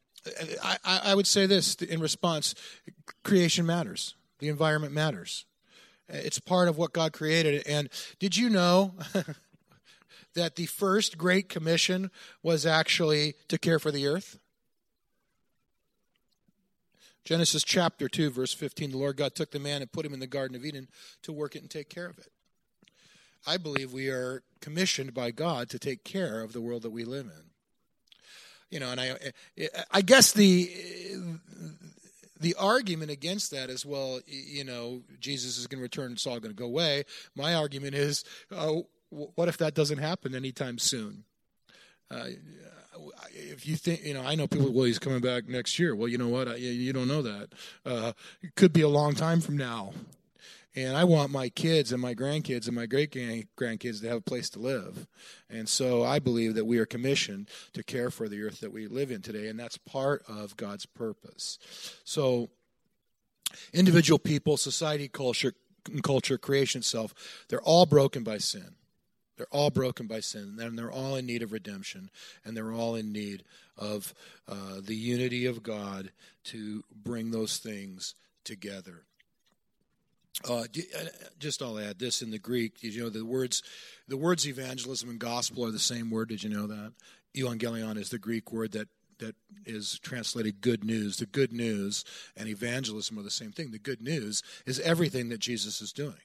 I, 0.64 0.78
I 0.84 1.16
would 1.16 1.28
say 1.28 1.46
this 1.46 1.76
in 1.76 2.00
response 2.00 2.56
creation 3.24 3.66
matters, 3.66 4.16
the 4.40 4.50
environment 4.50 4.94
matters. 4.94 5.46
Uh, 6.12 6.18
it's 6.18 6.40
part 6.40 6.68
of 6.68 6.78
what 6.78 6.94
God 6.94 7.14
created. 7.14 7.66
And 7.68 7.90
did 8.20 8.36
you 8.36 8.50
know 8.50 8.96
that 10.34 10.56
the 10.56 10.66
first 10.66 11.18
Great 11.18 11.50
Commission 11.50 12.12
was 12.44 12.66
actually 12.66 13.36
to 13.48 13.58
care 13.58 13.80
for 13.80 13.92
the 13.92 14.08
earth? 14.08 14.40
Genesis 17.24 17.64
chapter 17.64 18.10
2, 18.10 18.32
verse 18.32 18.54
15 18.54 18.92
the 18.92 18.98
Lord 18.98 19.18
God 19.18 19.36
took 19.36 19.52
the 19.52 19.60
man 19.60 19.82
and 19.82 19.92
put 19.92 20.06
him 20.06 20.14
in 20.14 20.20
the 20.20 20.28
Garden 20.28 20.56
of 20.56 20.66
Eden 20.66 20.88
to 21.22 21.32
work 21.32 21.56
it 21.56 21.62
and 21.62 21.70
take 21.70 21.90
care 21.90 22.08
of 22.08 22.18
it. 22.18 22.32
I 23.48 23.58
believe 23.58 23.94
we 23.94 24.10
are 24.10 24.44
commissioned 24.60 25.14
by 25.14 25.32
God 25.32 25.70
to 25.70 25.80
take 25.80 26.04
care 26.04 26.42
of 26.42 26.54
the 26.54 26.62
world 26.62 26.82
that 26.82 26.90
we 26.90 27.06
live 27.06 27.28
in 27.28 27.49
you 28.70 28.80
know, 28.80 28.92
and 28.92 29.02
I, 29.02 29.18
I 29.92 30.02
guess 30.02 30.32
the 30.32 30.70
the 32.40 32.56
argument 32.56 33.12
against 33.12 33.52
that 33.52 33.70
is, 33.70 33.86
well, 33.86 34.22
you 34.28 34.64
know, 34.64 35.02
Jesus 35.20 35.58
is 35.58 35.68
going 35.68 35.80
to 35.80 35.84
return, 35.84 36.14
it's 36.14 36.26
all 36.26 36.40
going 36.40 36.56
to 36.56 36.60
go 36.60 36.66
away. 36.66 37.04
My 37.36 37.54
argument 37.54 37.96
is, 37.96 38.24
oh, 38.52 38.88
what 39.10 39.48
if 39.50 39.58
that 39.58 39.74
doesn't 39.74 39.98
happen 39.98 40.34
anytime 40.34 40.78
soon? 40.78 41.24
Uh, 42.10 42.28
if 43.34 43.68
you 43.68 43.76
think, 43.76 44.04
you 44.04 44.14
know, 44.14 44.22
I 44.22 44.36
know 44.36 44.48
people, 44.48 44.72
well, 44.72 44.86
he's 44.86 45.00
coming 45.00 45.20
back 45.20 45.48
next 45.48 45.80
year. 45.80 45.96
Well, 45.96 46.08
you 46.08 46.18
know 46.18 46.28
what? 46.28 46.48
I, 46.48 46.56
you 46.56 46.94
don't 46.94 47.08
know 47.08 47.22
that. 47.22 47.50
Uh, 47.86 48.14
it 48.42 48.56
could 48.56 48.74
be 48.74 48.82
a 48.82 48.90
long 48.90 49.16
time 49.16 49.42
from 49.42 49.58
now. 49.58 49.94
And 50.76 50.96
I 50.96 51.04
want 51.04 51.32
my 51.32 51.50
kids 51.50 51.92
and 51.92 52.02
my 52.02 52.14
grandkids 52.14 52.68
and 52.68 52.76
my 52.76 52.86
great 52.86 53.12
grandkids 53.12 54.02
to 54.02 54.08
have 54.08 54.18
a 54.18 54.22
place 54.22 54.50
to 54.52 54.60
live. 54.60 55.08
And 55.50 55.68
so 55.68 56.04
I 56.04 56.20
believe 56.20 56.54
that 56.56 56.66
we 56.66 56.78
are 56.78 56.86
commissioned 56.86 57.50
to 57.74 57.84
care 57.84 58.12
for 58.12 58.30
the 58.30 58.44
earth 58.44 58.60
that 58.60 58.72
we 58.72 58.88
live 58.88 59.10
in 59.10 59.22
today, 59.22 59.48
and 59.48 59.60
that's 59.60 59.78
part 59.78 60.24
of 60.28 60.56
God's 60.58 60.86
purpose. 60.86 61.58
So, 62.04 62.50
individual 63.74 64.20
people, 64.20 64.58
society, 64.58 65.08
culture, 65.08 65.54
culture, 66.04 66.38
creation 66.38 66.80
itself, 66.80 67.16
they're 67.50 67.62
all 67.62 67.88
broken 67.88 68.24
by 68.24 68.38
sin. 68.38 68.76
They're 69.38 69.48
all 69.52 69.70
broken 69.70 70.06
by 70.06 70.20
sin, 70.20 70.58
and 70.60 70.78
they're 70.78 70.92
all 70.92 71.16
in 71.16 71.26
need 71.26 71.42
of 71.42 71.54
redemption, 71.54 72.12
and 72.44 72.58
they're 72.58 72.74
all 72.74 72.96
in 72.96 73.14
need 73.14 73.46
of 73.78 74.14
uh, 74.50 74.82
the 74.82 74.98
unity 74.98 75.46
of 75.46 75.64
God 75.64 76.12
to 76.44 76.84
bring 76.94 77.32
those 77.32 77.58
things 77.58 78.16
together. 78.44 79.06
Uh, 80.48 80.60
uh, 80.60 80.66
just 81.40 81.62
I'll 81.62 81.80
add 81.80 82.00
this 82.00 82.22
in 82.22 82.32
the 82.32 82.40
Greek. 82.40 82.80
Did 82.80 82.94
you 82.96 83.04
know 83.04 83.10
the 83.10 83.26
words, 83.26 83.62
the 84.08 84.18
words 84.18 84.48
evangelism 84.48 85.10
and 85.10 85.20
gospel 85.20 85.66
are 85.66 85.72
the 85.72 85.80
same 85.80 86.10
word? 86.10 86.30
Did 86.30 86.44
you 86.44 86.50
know 86.50 86.68
that? 86.68 86.94
Evangelion 87.36 87.98
is 87.98 88.10
the 88.10 88.18
Greek 88.18 88.52
word 88.52 88.72
that 88.72 88.88
that 89.20 89.36
is 89.66 90.00
translated 90.00 90.62
good 90.62 90.84
news. 90.84 91.18
The 91.18 91.26
good 91.26 91.54
news 91.54 92.04
and 92.36 92.50
evangelism 92.50 93.20
are 93.20 93.24
the 93.24 93.30
same 93.30 93.52
thing. 93.52 93.72
The 93.72 93.78
good 93.78 94.02
news 94.02 94.42
is 94.66 94.80
everything 94.80 95.30
that 95.30 95.40
Jesus 95.40 95.82
is 95.82 95.92
doing. 95.92 96.16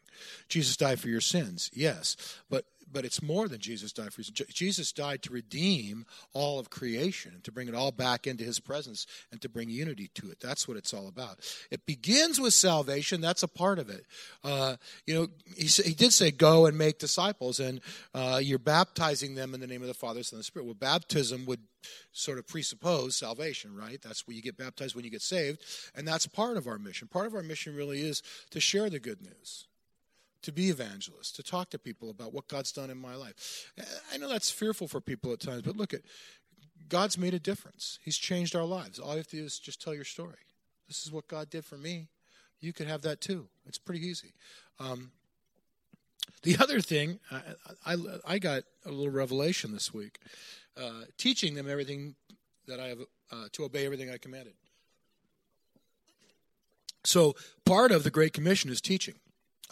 Jesus 0.48 0.77
died 0.77 1.00
for 1.00 1.09
your 1.09 1.20
sins, 1.20 1.70
yes, 1.74 2.16
but 2.48 2.64
but 2.90 3.05
it's 3.05 3.23
more 3.23 3.49
than 3.49 3.61
Jesus 3.61 3.92
died 3.92 4.12
for. 4.12 4.23
Jesus 4.23 4.92
died 4.92 5.23
to 5.23 5.33
redeem 5.33 6.07
all 6.33 6.59
of 6.59 6.70
creation, 6.70 7.40
to 7.42 7.53
bring 7.53 7.68
it 7.68 7.75
all 7.75 7.92
back 7.92 8.27
into 8.27 8.44
his 8.44 8.61
presence, 8.61 9.07
and 9.31 9.40
to 9.42 9.49
bring 9.49 9.68
unity 9.68 10.11
to 10.14 10.31
it. 10.31 10.40
That's 10.40 10.68
what 10.68 10.77
it's 10.77 10.94
all 10.94 11.09
about. 11.09 11.38
It 11.70 11.87
begins 11.87 12.40
with 12.40 12.55
salvation. 12.55 13.20
That's 13.20 13.42
a 13.42 13.49
part 13.49 13.79
of 13.79 13.90
it. 13.90 14.05
Uh, 14.42 14.77
you 15.07 15.14
know, 15.14 15.29
he, 15.57 15.66
he 15.66 15.94
did 15.94 16.12
say, 16.12 16.31
go 16.31 16.66
and 16.66 16.77
make 16.77 16.99
disciples, 16.99 17.61
and 17.61 17.81
uh, 18.14 18.40
you're 18.42 18.59
baptizing 18.59 19.35
them 19.35 19.55
in 19.55 19.61
the 19.61 19.66
name 19.66 19.83
of 19.83 19.88
the 19.88 19.94
Father, 19.94 20.23
Son, 20.23 20.37
and 20.37 20.40
the 20.40 20.44
Spirit. 20.44 20.66
Well, 20.66 20.75
baptism 20.75 21.47
would 21.47 21.61
sort 22.12 22.38
of 22.38 22.47
presuppose 22.47 23.16
salvation, 23.16 23.77
right? 23.77 24.01
That's 24.01 24.27
where 24.27 24.35
you 24.35 24.42
get 24.42 24.57
baptized 24.57 24.94
when 24.94 25.05
you 25.05 25.11
get 25.11 25.23
saved, 25.23 25.61
and 25.94 26.07
that's 26.07 26.27
part 26.27 26.57
of 26.57 26.66
our 26.66 26.79
mission. 26.79 27.09
Part 27.09 27.27
of 27.27 27.35
our 27.35 27.42
mission 27.42 27.75
really 27.75 28.01
is 28.01 28.23
to 28.51 28.61
share 28.61 28.88
the 28.88 29.01
good 29.01 29.20
news 29.20 29.66
to 30.44 30.52
be 30.52 30.68
evangelists, 30.68 31.33
to 31.33 31.42
talk 31.42 31.70
to 31.70 31.78
people 31.78 32.11
about 32.11 32.33
what 32.33 32.48
God's 32.48 32.72
done 32.72 32.90
in 32.90 32.98
my 32.98 33.14
life. 33.14 33.72
I 34.12 34.16
know 34.18 34.28
that's 34.28 34.50
fearful 34.50 34.88
for 34.88 35.00
people 35.00 35.33
at 35.33 35.40
times, 35.40 35.62
but 35.62 35.76
look 35.76 35.92
at 35.92 36.02
God's 36.88 37.18
made 37.18 37.35
a 37.35 37.38
difference. 37.38 37.98
He's 38.04 38.16
changed 38.16 38.54
our 38.54 38.64
lives. 38.64 38.98
All 38.98 39.12
you 39.12 39.18
have 39.18 39.26
to 39.28 39.37
do 39.37 39.44
is 39.44 39.59
just 39.59 39.83
tell 39.83 39.94
your 39.94 40.04
story. 40.04 40.37
This 40.87 41.07
is 41.07 41.12
what 41.12 41.28
God 41.28 41.50
did 41.50 41.64
for 41.64 41.76
me. 41.76 42.09
You 42.61 42.72
could 42.72 42.87
have 42.87 43.02
that 43.02 43.20
too. 43.20 43.48
It's 43.66 43.78
pretty 43.78 44.07
easy. 44.07 44.33
Um, 44.78 45.12
the 46.42 46.57
other 46.61 46.80
thing, 46.80 47.20
I, 47.30 47.94
I, 47.94 47.96
I, 48.26 48.38
got 48.38 48.64
a 48.85 48.90
little 48.90 49.12
revelation 49.12 49.72
this 49.72 49.92
week, 49.92 50.18
uh, 50.76 51.02
teaching 51.16 51.54
them 51.54 51.68
everything 51.68 52.14
that 52.66 52.80
I 52.80 52.88
have 52.88 52.98
uh, 53.30 53.46
to 53.52 53.64
obey 53.64 53.85
everything 53.85 54.11
I 54.11 54.18
commanded. 54.18 54.54
So 57.04 57.35
part 57.64 57.92
of 57.92 58.02
the 58.02 58.11
Great 58.11 58.33
Commission 58.33 58.70
is 58.70 58.80
teaching. 58.80 59.14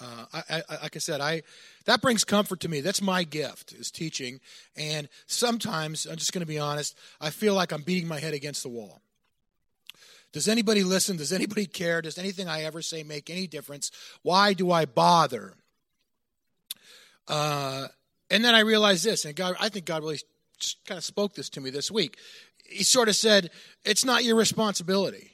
Uh, 0.00 0.24
I, 0.32 0.62
I, 0.68 0.74
like 0.82 0.96
I 0.96 0.98
said, 0.98 1.20
I 1.20 1.42
that 1.84 2.00
brings 2.00 2.24
comfort 2.24 2.60
to 2.60 2.68
me. 2.68 2.80
That's 2.80 3.02
my 3.02 3.24
gift 3.24 3.72
is 3.72 3.90
teaching, 3.90 4.40
and 4.76 5.08
sometimes 5.26 6.06
I'm 6.06 6.16
just 6.16 6.32
going 6.32 6.40
to 6.40 6.46
be 6.46 6.58
honest. 6.58 6.96
I 7.20 7.30
feel 7.30 7.54
like 7.54 7.72
I'm 7.72 7.82
beating 7.82 8.08
my 8.08 8.18
head 8.18 8.34
against 8.34 8.62
the 8.62 8.68
wall. 8.68 9.02
Does 10.32 10.48
anybody 10.48 10.82
listen? 10.82 11.18
Does 11.18 11.32
anybody 11.32 11.66
care? 11.66 12.00
Does 12.00 12.16
anything 12.16 12.48
I 12.48 12.62
ever 12.62 12.80
say 12.80 13.02
make 13.02 13.28
any 13.28 13.46
difference? 13.46 13.90
Why 14.22 14.54
do 14.54 14.70
I 14.70 14.86
bother? 14.86 15.54
Uh, 17.28 17.88
and 18.30 18.42
then 18.42 18.54
I 18.54 18.60
realized 18.60 19.04
this, 19.04 19.26
and 19.26 19.36
God, 19.36 19.56
I 19.60 19.68
think 19.68 19.84
God 19.84 20.02
really 20.02 20.20
kind 20.86 20.96
of 20.96 21.04
spoke 21.04 21.34
this 21.34 21.50
to 21.50 21.60
me 21.60 21.68
this 21.68 21.90
week. 21.90 22.16
He 22.64 22.82
sort 22.82 23.10
of 23.10 23.16
said, 23.16 23.50
"It's 23.84 24.06
not 24.06 24.24
your 24.24 24.36
responsibility." 24.36 25.31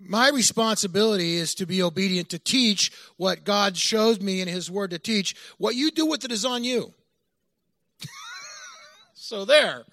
My 0.00 0.28
responsibility 0.28 1.36
is 1.36 1.54
to 1.56 1.66
be 1.66 1.82
obedient 1.82 2.28
to 2.30 2.38
teach 2.38 2.92
what 3.16 3.44
God 3.44 3.76
shows 3.76 4.20
me 4.20 4.40
in 4.40 4.48
His 4.48 4.70
Word 4.70 4.90
to 4.90 4.98
teach. 4.98 5.34
What 5.58 5.74
you 5.74 5.90
do 5.90 6.06
with 6.06 6.24
it 6.24 6.32
is 6.32 6.44
on 6.44 6.64
you. 6.64 6.92
so, 9.14 9.44
there. 9.44 9.84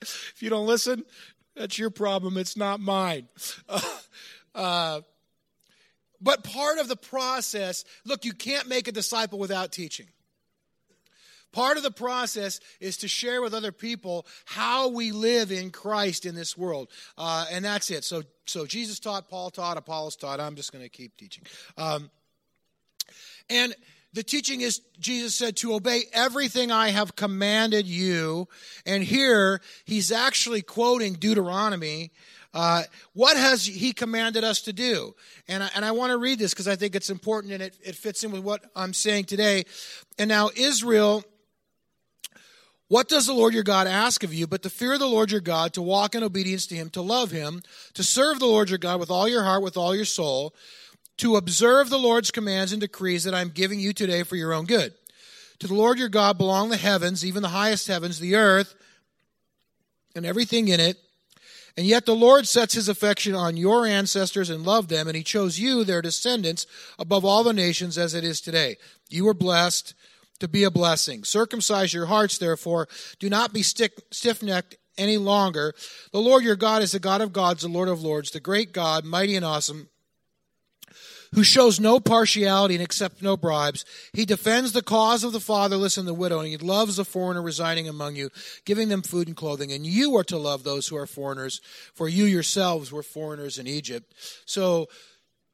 If 0.00 0.36
you 0.40 0.48
don't 0.48 0.66
listen, 0.66 1.04
that's 1.54 1.78
your 1.78 1.90
problem. 1.90 2.36
It's 2.36 2.56
not 2.56 2.80
mine. 2.80 3.28
Uh, 4.52 5.00
but 6.20 6.42
part 6.42 6.78
of 6.78 6.88
the 6.88 6.96
process 6.96 7.84
look, 8.04 8.24
you 8.24 8.32
can't 8.32 8.68
make 8.68 8.88
a 8.88 8.92
disciple 8.92 9.38
without 9.38 9.70
teaching. 9.70 10.08
Part 11.52 11.76
of 11.76 11.82
the 11.82 11.90
process 11.90 12.60
is 12.78 12.96
to 12.98 13.08
share 13.08 13.42
with 13.42 13.54
other 13.54 13.72
people 13.72 14.26
how 14.44 14.88
we 14.88 15.10
live 15.10 15.50
in 15.50 15.70
Christ 15.70 16.26
in 16.26 16.34
this 16.34 16.56
world. 16.56 16.88
Uh, 17.18 17.46
and 17.50 17.64
that's 17.64 17.90
it. 17.90 18.04
So, 18.04 18.22
so 18.46 18.66
Jesus 18.66 19.00
taught, 19.00 19.28
Paul 19.28 19.50
taught, 19.50 19.76
Apollos 19.76 20.16
taught. 20.16 20.40
I'm 20.40 20.54
just 20.54 20.72
going 20.72 20.84
to 20.84 20.88
keep 20.88 21.16
teaching. 21.16 21.44
Um, 21.76 22.10
and 23.48 23.74
the 24.12 24.22
teaching 24.22 24.60
is 24.60 24.80
Jesus 24.98 25.34
said 25.34 25.56
to 25.58 25.74
obey 25.74 26.02
everything 26.12 26.70
I 26.72 26.90
have 26.90 27.14
commanded 27.16 27.86
you. 27.86 28.48
And 28.84 29.02
here 29.02 29.60
he's 29.84 30.10
actually 30.10 30.62
quoting 30.62 31.14
Deuteronomy. 31.14 32.10
Uh, 32.52 32.82
what 33.12 33.36
has 33.36 33.64
he 33.64 33.92
commanded 33.92 34.42
us 34.42 34.62
to 34.62 34.72
do? 34.72 35.14
And 35.46 35.62
I, 35.62 35.70
and 35.76 35.84
I 35.84 35.92
want 35.92 36.10
to 36.10 36.16
read 36.16 36.40
this 36.40 36.52
because 36.52 36.66
I 36.66 36.74
think 36.74 36.96
it's 36.96 37.10
important 37.10 37.52
and 37.52 37.62
it, 37.62 37.76
it 37.84 37.94
fits 37.94 38.24
in 38.24 38.32
with 38.32 38.42
what 38.42 38.64
I'm 38.74 38.92
saying 38.92 39.26
today. 39.26 39.64
And 40.18 40.28
now 40.28 40.50
Israel 40.56 41.24
what 42.90 43.08
does 43.08 43.26
the 43.26 43.32
Lord 43.32 43.54
your 43.54 43.62
God 43.62 43.86
ask 43.86 44.24
of 44.24 44.34
you 44.34 44.48
but 44.48 44.64
to 44.64 44.68
fear 44.68 44.98
the 44.98 45.06
Lord 45.06 45.30
your 45.30 45.40
God, 45.40 45.72
to 45.74 45.80
walk 45.80 46.16
in 46.16 46.24
obedience 46.24 46.66
to 46.66 46.74
him, 46.74 46.90
to 46.90 47.00
love 47.00 47.30
him, 47.30 47.62
to 47.94 48.02
serve 48.02 48.40
the 48.40 48.46
Lord 48.46 48.68
your 48.68 48.80
God 48.80 48.98
with 48.98 49.12
all 49.12 49.28
your 49.28 49.44
heart, 49.44 49.62
with 49.62 49.76
all 49.76 49.94
your 49.94 50.04
soul, 50.04 50.52
to 51.18 51.36
observe 51.36 51.88
the 51.88 52.00
Lord's 52.00 52.32
commands 52.32 52.72
and 52.72 52.80
decrees 52.80 53.22
that 53.22 53.34
I'm 53.34 53.50
giving 53.50 53.78
you 53.78 53.92
today 53.92 54.24
for 54.24 54.34
your 54.34 54.52
own 54.52 54.64
good, 54.66 54.92
To 55.60 55.68
the 55.68 55.74
Lord 55.74 56.00
your 56.00 56.08
God 56.08 56.36
belong 56.36 56.70
the 56.70 56.76
heavens, 56.76 57.24
even 57.24 57.42
the 57.42 57.50
highest 57.50 57.86
heavens, 57.86 58.18
the 58.18 58.34
earth, 58.34 58.74
and 60.16 60.26
everything 60.26 60.66
in 60.66 60.80
it. 60.80 60.96
And 61.76 61.86
yet 61.86 62.06
the 62.06 62.16
Lord 62.16 62.48
sets 62.48 62.74
his 62.74 62.88
affection 62.88 63.36
on 63.36 63.56
your 63.56 63.86
ancestors 63.86 64.50
and 64.50 64.66
loved 64.66 64.90
them, 64.90 65.06
and 65.06 65.16
he 65.16 65.22
chose 65.22 65.60
you, 65.60 65.84
their 65.84 66.02
descendants, 66.02 66.66
above 66.98 67.24
all 67.24 67.44
the 67.44 67.52
nations 67.52 67.96
as 67.96 68.14
it 68.14 68.24
is 68.24 68.40
today. 68.40 68.78
You 69.08 69.26
were 69.26 69.34
blessed 69.34 69.94
to 70.40 70.48
be 70.48 70.64
a 70.64 70.70
blessing. 70.70 71.24
Circumcise 71.24 71.94
your 71.94 72.06
hearts, 72.06 72.38
therefore. 72.38 72.88
Do 73.18 73.30
not 73.30 73.52
be 73.52 73.62
stiff 73.62 74.42
necked 74.42 74.76
any 74.98 75.16
longer. 75.16 75.74
The 76.12 76.20
Lord 76.20 76.44
your 76.44 76.56
God 76.56 76.82
is 76.82 76.92
the 76.92 76.98
God 76.98 77.20
of 77.20 77.32
gods, 77.32 77.62
the 77.62 77.68
Lord 77.68 77.88
of 77.88 78.02
lords, 78.02 78.30
the 78.30 78.40
great 78.40 78.72
God, 78.72 79.04
mighty 79.04 79.36
and 79.36 79.44
awesome 79.44 79.88
who 81.34 81.44
shows 81.44 81.78
no 81.78 82.00
partiality 82.00 82.74
and 82.74 82.82
accepts 82.82 83.22
no 83.22 83.36
bribes. 83.36 83.84
He 84.12 84.24
defends 84.24 84.72
the 84.72 84.82
cause 84.82 85.22
of 85.22 85.32
the 85.32 85.40
fatherless 85.40 85.96
and 85.96 86.08
the 86.08 86.14
widow, 86.14 86.40
and 86.40 86.48
he 86.48 86.56
loves 86.56 86.96
the 86.96 87.04
foreigner 87.04 87.42
residing 87.42 87.88
among 87.88 88.16
you, 88.16 88.30
giving 88.64 88.88
them 88.88 89.02
food 89.02 89.28
and 89.28 89.36
clothing. 89.36 89.70
And 89.70 89.86
you 89.86 90.16
are 90.16 90.24
to 90.24 90.36
love 90.36 90.64
those 90.64 90.88
who 90.88 90.96
are 90.96 91.06
foreigners, 91.06 91.60
for 91.94 92.08
you 92.08 92.24
yourselves 92.24 92.90
were 92.90 93.02
foreigners 93.02 93.58
in 93.58 93.66
Egypt. 93.66 94.12
So, 94.44 94.88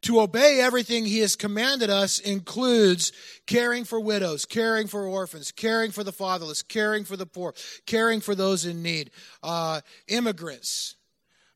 to 0.03 0.21
obey 0.21 0.61
everything 0.61 1.05
he 1.05 1.21
has 1.21 1.37
commanded 1.37 1.91
us 1.91 2.19
includes 2.19 3.13
caring 3.47 3.85
for 3.85 4.01
widows, 4.01 4.45
caring 4.45 4.87
for 4.87 5.07
orphans, 5.07 5.53
caring 5.53 5.91
for 5.91 6.05
the 6.05 6.13
fatherless, 6.13 6.63
caring 6.63 7.05
for 7.05 7.17
the 7.17 7.27
poor, 7.27 7.55
caring 7.87 8.21
for 8.21 8.35
those 8.35 8.65
in 8.65 8.83
need, 8.83 9.11
uh, 9.43 9.81
immigrants, 10.09 10.96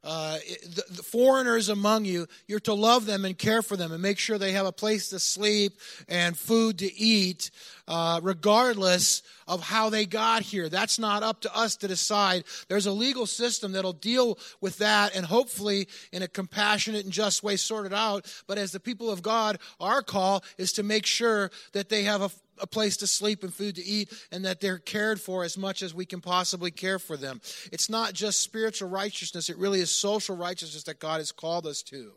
uh, 0.03 0.39
the, 0.63 0.85
the, 0.91 1.03
foreigners 1.03 1.69
among 1.69 2.07
you, 2.07 2.27
you're 2.47 2.59
to 2.61 2.73
love 2.73 3.05
them 3.05 3.27
and 3.27 3.37
care 3.37 3.61
for 3.61 3.77
them 3.77 3.93
and 3.93 4.01
make 4.01 4.19
sure 4.19 4.39
they 4.39 4.53
have 4.53 4.65
a 4.65 4.73
place 4.73 5.11
to 5.11 5.19
sleep 5.19 5.75
and 6.09 6.39
food 6.39 6.79
to 6.79 6.91
eat, 6.95 7.51
uh, 7.87 8.19
regardless 8.23 9.23
of 9.47 9.61
how 9.61 9.91
they 9.91 10.07
got 10.07 10.41
here. 10.41 10.71
That's 10.71 10.99
not 10.99 11.23
up 11.23 11.43
to 11.43 11.55
us 11.55 11.77
to 11.77 11.89
decide. 11.89 12.45
There's 12.69 12.87
a 12.87 12.93
legal 12.93 13.27
system 13.27 13.73
that'll 13.73 13.93
deal 13.93 14.39
with 14.63 14.79
that 14.79 15.15
and 15.15 15.27
hopefully 15.27 15.87
in 16.13 16.23
a 16.23 16.29
compassionate 16.29 17.05
and 17.05 17.13
just 17.13 17.43
way 17.43 17.57
sort 17.57 17.85
it 17.85 17.93
out. 17.93 18.33
But 18.47 18.57
as 18.57 18.73
the 18.73 18.81
people 18.81 19.11
of 19.11 19.23
God, 19.23 19.59
our 19.81 20.01
call 20.01 20.43
is 20.57 20.73
to 20.75 20.83
make 20.83 21.05
sure 21.05 21.51
that 21.73 21.91
they 21.91 22.05
have 22.05 22.23
a 22.23 22.31
a 22.61 22.67
place 22.67 22.97
to 22.99 23.07
sleep 23.07 23.43
and 23.43 23.53
food 23.53 23.77
to 23.77 23.85
eat, 23.85 24.13
and 24.31 24.45
that 24.45 24.61
they're 24.61 24.79
cared 24.79 25.21
for 25.21 25.45
as 25.45 25.57
much 25.57 25.83
as 25.83 25.95
we 25.95 26.07
can 26.07 26.21
possibly 26.21 26.71
care 26.71 26.99
for 26.99 27.17
them. 27.17 27.41
It's 27.73 27.91
not 27.91 28.13
just 28.13 28.41
spiritual 28.41 28.89
righteousness, 28.89 29.49
it 29.49 29.59
really 29.59 29.81
is 29.81 29.91
social 29.91 30.37
righteousness 30.37 30.85
that 30.85 31.01
God 31.01 31.19
has 31.19 31.33
called 31.33 31.67
us 31.67 31.83
to. 31.85 32.13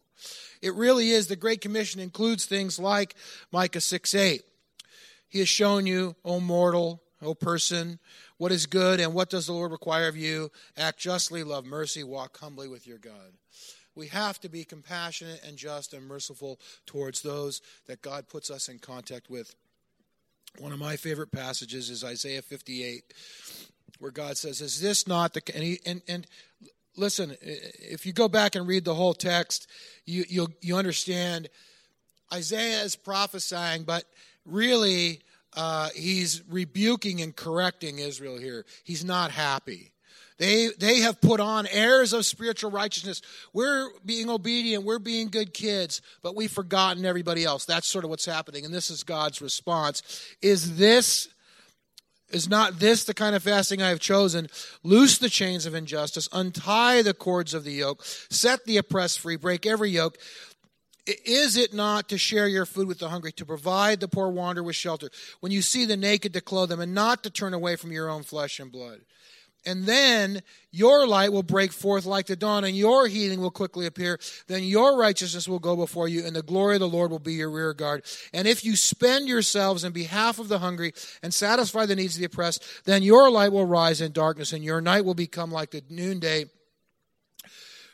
It 0.62 0.74
really 0.76 1.10
is. 1.10 1.28
The 1.28 1.36
Great 1.36 1.62
Commission 1.62 2.00
includes 2.00 2.46
things 2.46 2.80
like 2.80 3.16
Micah 3.52 3.82
6 3.82 4.16
8. 4.16 4.42
He 5.30 5.40
has 5.40 5.50
shown 5.50 5.88
you, 5.88 6.16
O 6.24 6.40
mortal, 6.40 7.02
O 7.22 7.34
person, 7.34 8.00
what 8.38 8.52
is 8.52 8.66
good 8.66 9.00
and 9.00 9.14
what 9.14 9.30
does 9.30 9.48
the 9.48 9.54
Lord 9.54 9.72
require 9.72 10.08
of 10.08 10.18
you? 10.18 10.52
Act 10.78 11.00
justly, 11.00 11.44
love 11.44 11.66
mercy, 11.66 12.04
walk 12.04 12.38
humbly 12.38 12.68
with 12.68 12.86
your 12.86 12.98
God. 12.98 13.34
We 13.96 14.08
have 14.08 14.40
to 14.42 14.50
be 14.50 14.64
compassionate 14.64 15.42
and 15.46 15.58
just 15.58 15.94
and 15.94 16.06
merciful 16.06 16.60
towards 16.86 17.22
those 17.22 17.62
that 17.88 18.02
God 18.02 18.28
puts 18.28 18.50
us 18.50 18.68
in 18.68 18.80
contact 18.80 19.30
with. 19.30 19.56
One 20.60 20.72
of 20.72 20.80
my 20.80 20.98
favorite 20.98 21.32
passages 21.32 21.90
is 21.90 22.04
Isaiah 22.04 22.42
58, 22.42 23.14
where 24.00 24.12
God 24.12 24.38
says, 24.38 24.62
Is 24.62 24.80
this 24.80 25.08
not 25.08 25.34
the. 25.34 25.42
And, 25.54 25.64
he, 25.64 25.80
and, 25.86 26.02
and 26.08 26.28
listen, 26.96 27.36
if 27.42 28.06
you 28.06 28.14
go 28.14 28.28
back 28.28 28.56
and 28.56 28.68
read 28.68 28.86
the 28.86 28.94
whole 28.94 29.14
text, 29.14 29.68
you, 30.06 30.26
you 30.28 30.48
you 30.62 30.78
understand 30.78 31.50
Isaiah 32.32 32.84
is 32.84 32.96
prophesying, 32.96 33.84
but 33.84 34.04
really 34.46 35.22
uh, 35.56 35.90
he's 35.96 36.44
rebuking 36.50 37.22
and 37.22 37.36
correcting 37.36 38.00
Israel 38.00 38.38
here. 38.38 38.66
He's 38.84 39.04
not 39.04 39.32
happy. 39.32 39.93
They, 40.38 40.70
they 40.78 41.00
have 41.00 41.22
put 41.22 41.40
on 41.40 41.68
airs 41.68 42.14
of 42.14 42.26
spiritual 42.26 42.72
righteousness. 42.72 43.22
We're 43.54 43.90
being 44.06 44.30
obedient. 44.30 44.84
We're 44.84 45.00
being 45.00 45.30
good 45.30 45.54
kids, 45.54 46.02
but 46.22 46.36
we've 46.36 46.52
forgotten 46.52 47.06
everybody 47.06 47.44
else. 47.44 47.66
That's 47.66 47.88
sort 47.88 48.04
of 48.04 48.10
what's 48.10 48.26
happening. 48.26 48.66
And 48.66 48.74
this 48.74 48.90
is 48.90 49.04
God's 49.04 49.42
response. 49.42 50.02
Is 50.42 50.78
this, 50.78 51.28
is 52.32 52.50
not 52.50 52.80
this 52.80 53.04
the 53.04 53.14
kind 53.14 53.36
of 53.36 53.44
fasting 53.44 53.82
I 53.82 53.90
have 53.90 54.00
chosen? 54.00 54.48
Loose 54.84 55.18
the 55.20 55.30
chains 55.30 55.66
of 55.66 55.76
injustice, 55.76 56.28
untie 56.32 57.02
the 57.04 57.14
cords 57.14 57.54
of 57.54 57.64
the 57.64 57.74
yoke, 57.74 58.04
set 58.04 58.66
the 58.66 58.78
oppressed 58.78 59.20
free, 59.20 59.36
break 59.36 59.66
every 59.66 59.92
yoke. 59.92 60.18
Is 61.06 61.58
it 61.58 61.74
not 61.74 62.08
to 62.10 62.18
share 62.18 62.48
your 62.48 62.66
food 62.66 62.88
with 62.88 63.00
the 63.00 63.10
hungry, 63.10 63.34
to 63.34 63.46
provide 63.46 64.00
the 64.00 64.08
poor 64.08 64.30
wanderer 64.30 64.64
with 64.64 64.78
shelter, 64.78 65.10
when 65.42 65.52
you 65.52 65.62
see 65.62 65.84
the 65.84 65.98
naked 65.98 66.34
to 66.34 66.42
clothe 66.42 66.70
them, 66.70 66.80
and 66.80 66.94
not 66.94 67.24
to 67.24 67.30
turn 67.30 67.54
away 67.54 67.76
from 67.76 67.92
your 67.92 68.10
own 68.10 68.24
flesh 68.24 68.58
and 68.60 68.72
blood? 68.72 69.02
And 69.66 69.86
then 69.86 70.42
your 70.72 71.08
light 71.08 71.32
will 71.32 71.44
break 71.44 71.72
forth 71.72 72.06
like 72.06 72.26
the 72.26 72.36
dawn, 72.36 72.64
and 72.64 72.76
your 72.76 73.08
healing 73.08 73.40
will 73.40 73.52
quickly 73.52 73.86
appear. 73.86 74.20
Then 74.48 74.64
your 74.64 74.98
righteousness 74.98 75.48
will 75.48 75.60
go 75.60 75.76
before 75.76 76.08
you, 76.08 76.26
and 76.26 76.36
the 76.36 76.42
glory 76.42 76.76
of 76.76 76.82
the 76.82 76.90
Lord 76.90 77.12
will 77.12 77.20
be 77.20 77.34
your 77.34 77.52
rear 77.52 77.74
guard. 77.74 78.04
And 78.34 78.48
if 78.48 78.66
you 78.66 78.76
spend 78.76 79.28
yourselves 79.28 79.84
in 79.84 79.94
behalf 79.94 80.40
of 80.40 80.50
the 80.50 80.60
hungry 80.60 80.94
and 81.22 81.34
satisfy 81.34 81.86
the 81.86 81.96
needs 81.96 82.16
of 82.16 82.20
the 82.20 82.26
oppressed, 82.26 82.64
then 82.86 83.04
your 83.04 83.30
light 83.30 83.52
will 83.52 83.66
rise 83.66 84.02
in 84.02 84.12
darkness, 84.12 84.52
and 84.52 84.64
your 84.64 84.82
night 84.82 85.06
will 85.06 85.14
become 85.14 85.52
like 85.52 85.72
the 85.72 85.84
noonday. 85.90 86.46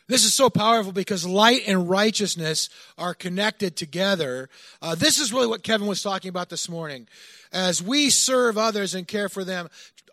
This 0.08 0.26
is 0.26 0.34
so 0.34 0.50
powerful 0.50 0.92
because 0.92 1.24
light 1.24 1.62
and 1.68 1.88
righteousness 1.88 2.70
are 2.98 3.14
connected 3.14 3.76
together. 3.76 4.50
Uh, 4.82 4.96
this 4.96 5.20
is 5.20 5.32
really 5.32 5.46
what 5.46 5.62
Kevin 5.62 5.86
was 5.86 6.02
talking 6.02 6.30
about 6.30 6.50
this 6.50 6.68
morning. 6.68 7.08
As 7.54 7.80
we 7.80 8.10
serve 8.10 8.58
others 8.58 8.96
and 8.96 9.08
care 9.08 9.30
for 9.30 9.44
them, 9.44 9.70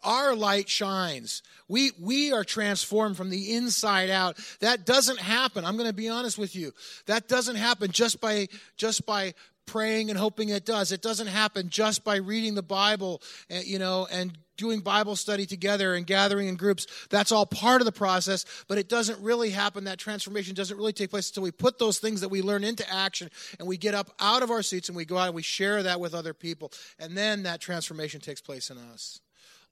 our 0.07 0.35
light 0.35 0.69
shines. 0.69 1.43
We, 1.69 1.91
we 2.01 2.33
are 2.33 2.45
transformed 2.45 3.17
from 3.17 3.29
the 3.29 3.55
inside 3.55 4.09
out. 4.09 4.39
That 4.61 4.87
doesn't 4.87 5.19
happen. 5.19 5.65
I'm 5.65 5.77
going 5.77 5.89
to 5.89 5.95
be 5.95 6.09
honest 6.09 6.39
with 6.39 6.55
you. 6.55 6.73
That 7.07 7.29
doesn't 7.29 7.57
happen 7.57 7.91
just 7.91 8.21
by, 8.21 8.47
just 8.77 9.05
by 9.05 9.35
praying 9.67 10.11
and 10.11 10.19
hoping 10.19 10.49
it 10.49 10.65
does. 10.65 10.93
It 10.93 11.03
doesn't 11.03 11.27
happen 11.27 11.69
just 11.69 12.05
by 12.05 12.17
reading 12.17 12.55
the 12.55 12.63
Bible, 12.63 13.21
eh, 13.51 13.63
you 13.67 13.79
know, 13.79 14.07
and 14.11 14.39
doing 14.57 14.81
Bible 14.81 15.17
study 15.17 15.45
together 15.45 15.95
and 15.95 16.07
gathering 16.07 16.49
in 16.49 16.57
groups. 16.57 16.87
That's 17.11 17.33
all 17.33 17.45
part 17.45 17.81
of 17.81 17.85
the 17.85 17.93
process, 17.93 18.47
but 18.69 18.79
it 18.79 18.89
doesn't 18.89 19.21
really 19.21 19.51
happen. 19.51 19.85
That 19.85 19.99
transformation 19.99 20.55
doesn't 20.55 20.77
really 20.77 20.93
take 20.93 21.11
place 21.11 21.29
until 21.29 21.43
we 21.43 21.51
put 21.51 21.79
those 21.79 21.99
things 21.99 22.21
that 22.23 22.29
we 22.29 22.43
learn 22.43 22.65
into 22.65 22.89
action 22.91 23.29
and 23.59 23.69
we 23.69 23.77
get 23.77 23.95
up 23.95 24.11
out 24.21 24.43
of 24.43 24.51
our 24.51 24.63
seats 24.63 24.89
and 24.89 24.97
we 24.97 25.05
go 25.05 25.19
out 25.19 25.27
and 25.27 25.35
we 25.35 25.43
share 25.43 25.83
that 25.83 26.01
with 26.01 26.15
other 26.15 26.33
people. 26.33 26.73
And 26.99 27.17
then 27.17 27.43
that 27.43 27.61
transformation 27.61 28.21
takes 28.21 28.41
place 28.41 28.71
in 28.71 28.79
us. 28.79 29.21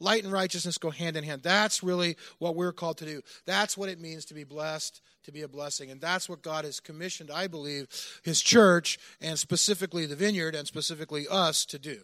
Light 0.05 0.23
and 0.23 0.33
righteousness 0.33 0.77
go 0.77 0.91
hand 0.91 1.17
in 1.17 1.25
hand. 1.25 1.43
That's 1.43 1.83
really 1.83 2.19
what 2.39 2.55
we're 2.55 2.73
called 2.73 2.99
to 2.99 3.07
do. 3.07 3.23
That's 3.47 3.75
what 3.75 3.89
it 3.89 3.99
means 3.99 4.27
to 4.27 4.35
be 4.35 4.45
blessed, 4.45 5.01
to 5.25 5.33
be 5.33 5.41
a 5.41 5.49
blessing. 5.49 5.91
And 5.91 5.99
that's 5.99 6.29
what 6.29 6.43
God 6.43 6.67
has 6.67 6.79
commissioned, 6.79 7.31
I 7.31 7.47
believe, 7.47 7.87
His 8.23 8.43
church 8.43 8.99
and 9.23 9.39
specifically 9.39 10.05
the 10.05 10.15
vineyard 10.15 10.55
and 10.55 10.67
specifically 10.67 11.27
us 11.31 11.65
to 11.67 11.79
do, 11.79 12.01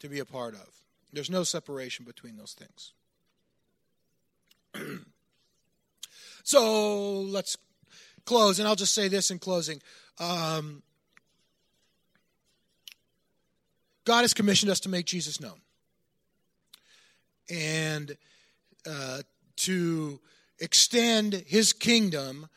to 0.00 0.08
be 0.08 0.18
a 0.18 0.24
part 0.24 0.54
of. 0.54 0.68
There's 1.12 1.30
no 1.30 1.44
separation 1.44 2.04
between 2.04 2.36
those 2.36 2.56
things. 2.58 2.92
so 6.42 7.20
let's 7.20 7.56
close, 8.24 8.58
and 8.58 8.66
I'll 8.66 8.74
just 8.74 8.94
say 8.94 9.06
this 9.06 9.30
in 9.30 9.38
closing. 9.38 9.80
Um, 10.18 10.82
God 14.04 14.22
has 14.22 14.34
commissioned 14.34 14.72
us 14.72 14.80
to 14.80 14.88
make 14.88 15.06
Jesus 15.06 15.40
known 15.40 15.60
and 17.52 18.16
uh, 18.88 19.20
to 19.56 20.18
extend 20.58 21.34
his 21.46 21.72
kingdom 21.72 22.48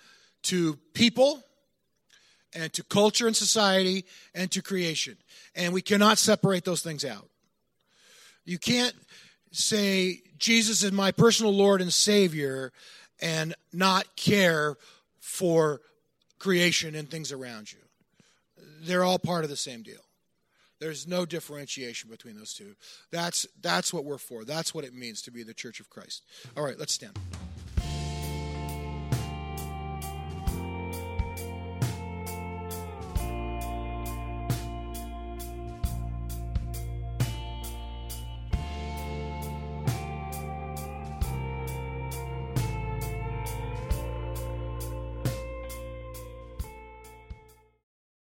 to 0.43 0.77
people 0.93 1.43
and 2.53 2.71
to 2.73 2.84
culture 2.84 3.27
and 3.27 3.36
society 3.36 4.05
and 4.34 4.49
to 4.51 4.62
creation. 4.62 5.17
And 5.55 5.73
we 5.73 5.81
cannot 5.81 6.17
separate 6.17 6.63
those 6.63 6.81
things 6.81 7.03
out. 7.03 7.27
You 8.45 8.58
can't 8.58 8.95
say, 9.51 10.21
Jesus 10.38 10.84
is 10.84 10.91
my 10.91 11.12
personal 11.12 11.53
Lord 11.53 11.81
and 11.81 11.91
Savior, 11.91 12.71
and 13.21 13.55
not 13.73 14.15
care 14.15 14.77
for 15.19 15.81
creation 16.39 16.95
and 16.95 17.10
things 17.10 17.31
around 17.31 17.71
you. 17.71 17.79
They're 18.81 19.03
all 19.03 19.19
part 19.19 19.43
of 19.43 19.49
the 19.49 19.58
same 19.58 19.81
deal. 19.81 20.05
There's 20.86 21.08
no 21.08 21.26
differentiation 21.26 22.12
between 22.12 22.38
those 22.38 22.54
two. 22.54 22.76
That's, 23.10 23.48
that's 23.60 23.91
what 23.91 24.06
we're 24.06 24.19
for. 24.19 24.45
That's 24.45 24.71
what 24.71 24.86
it 24.86 24.93
means 24.93 25.24
to 25.24 25.32
be 25.32 25.41
the 25.41 25.52
church 25.52 25.80
of 25.80 25.89
Christ. 25.89 26.21
All 26.56 26.63
right, 26.63 26.78
let's 26.78 26.93
stand. 26.93 27.17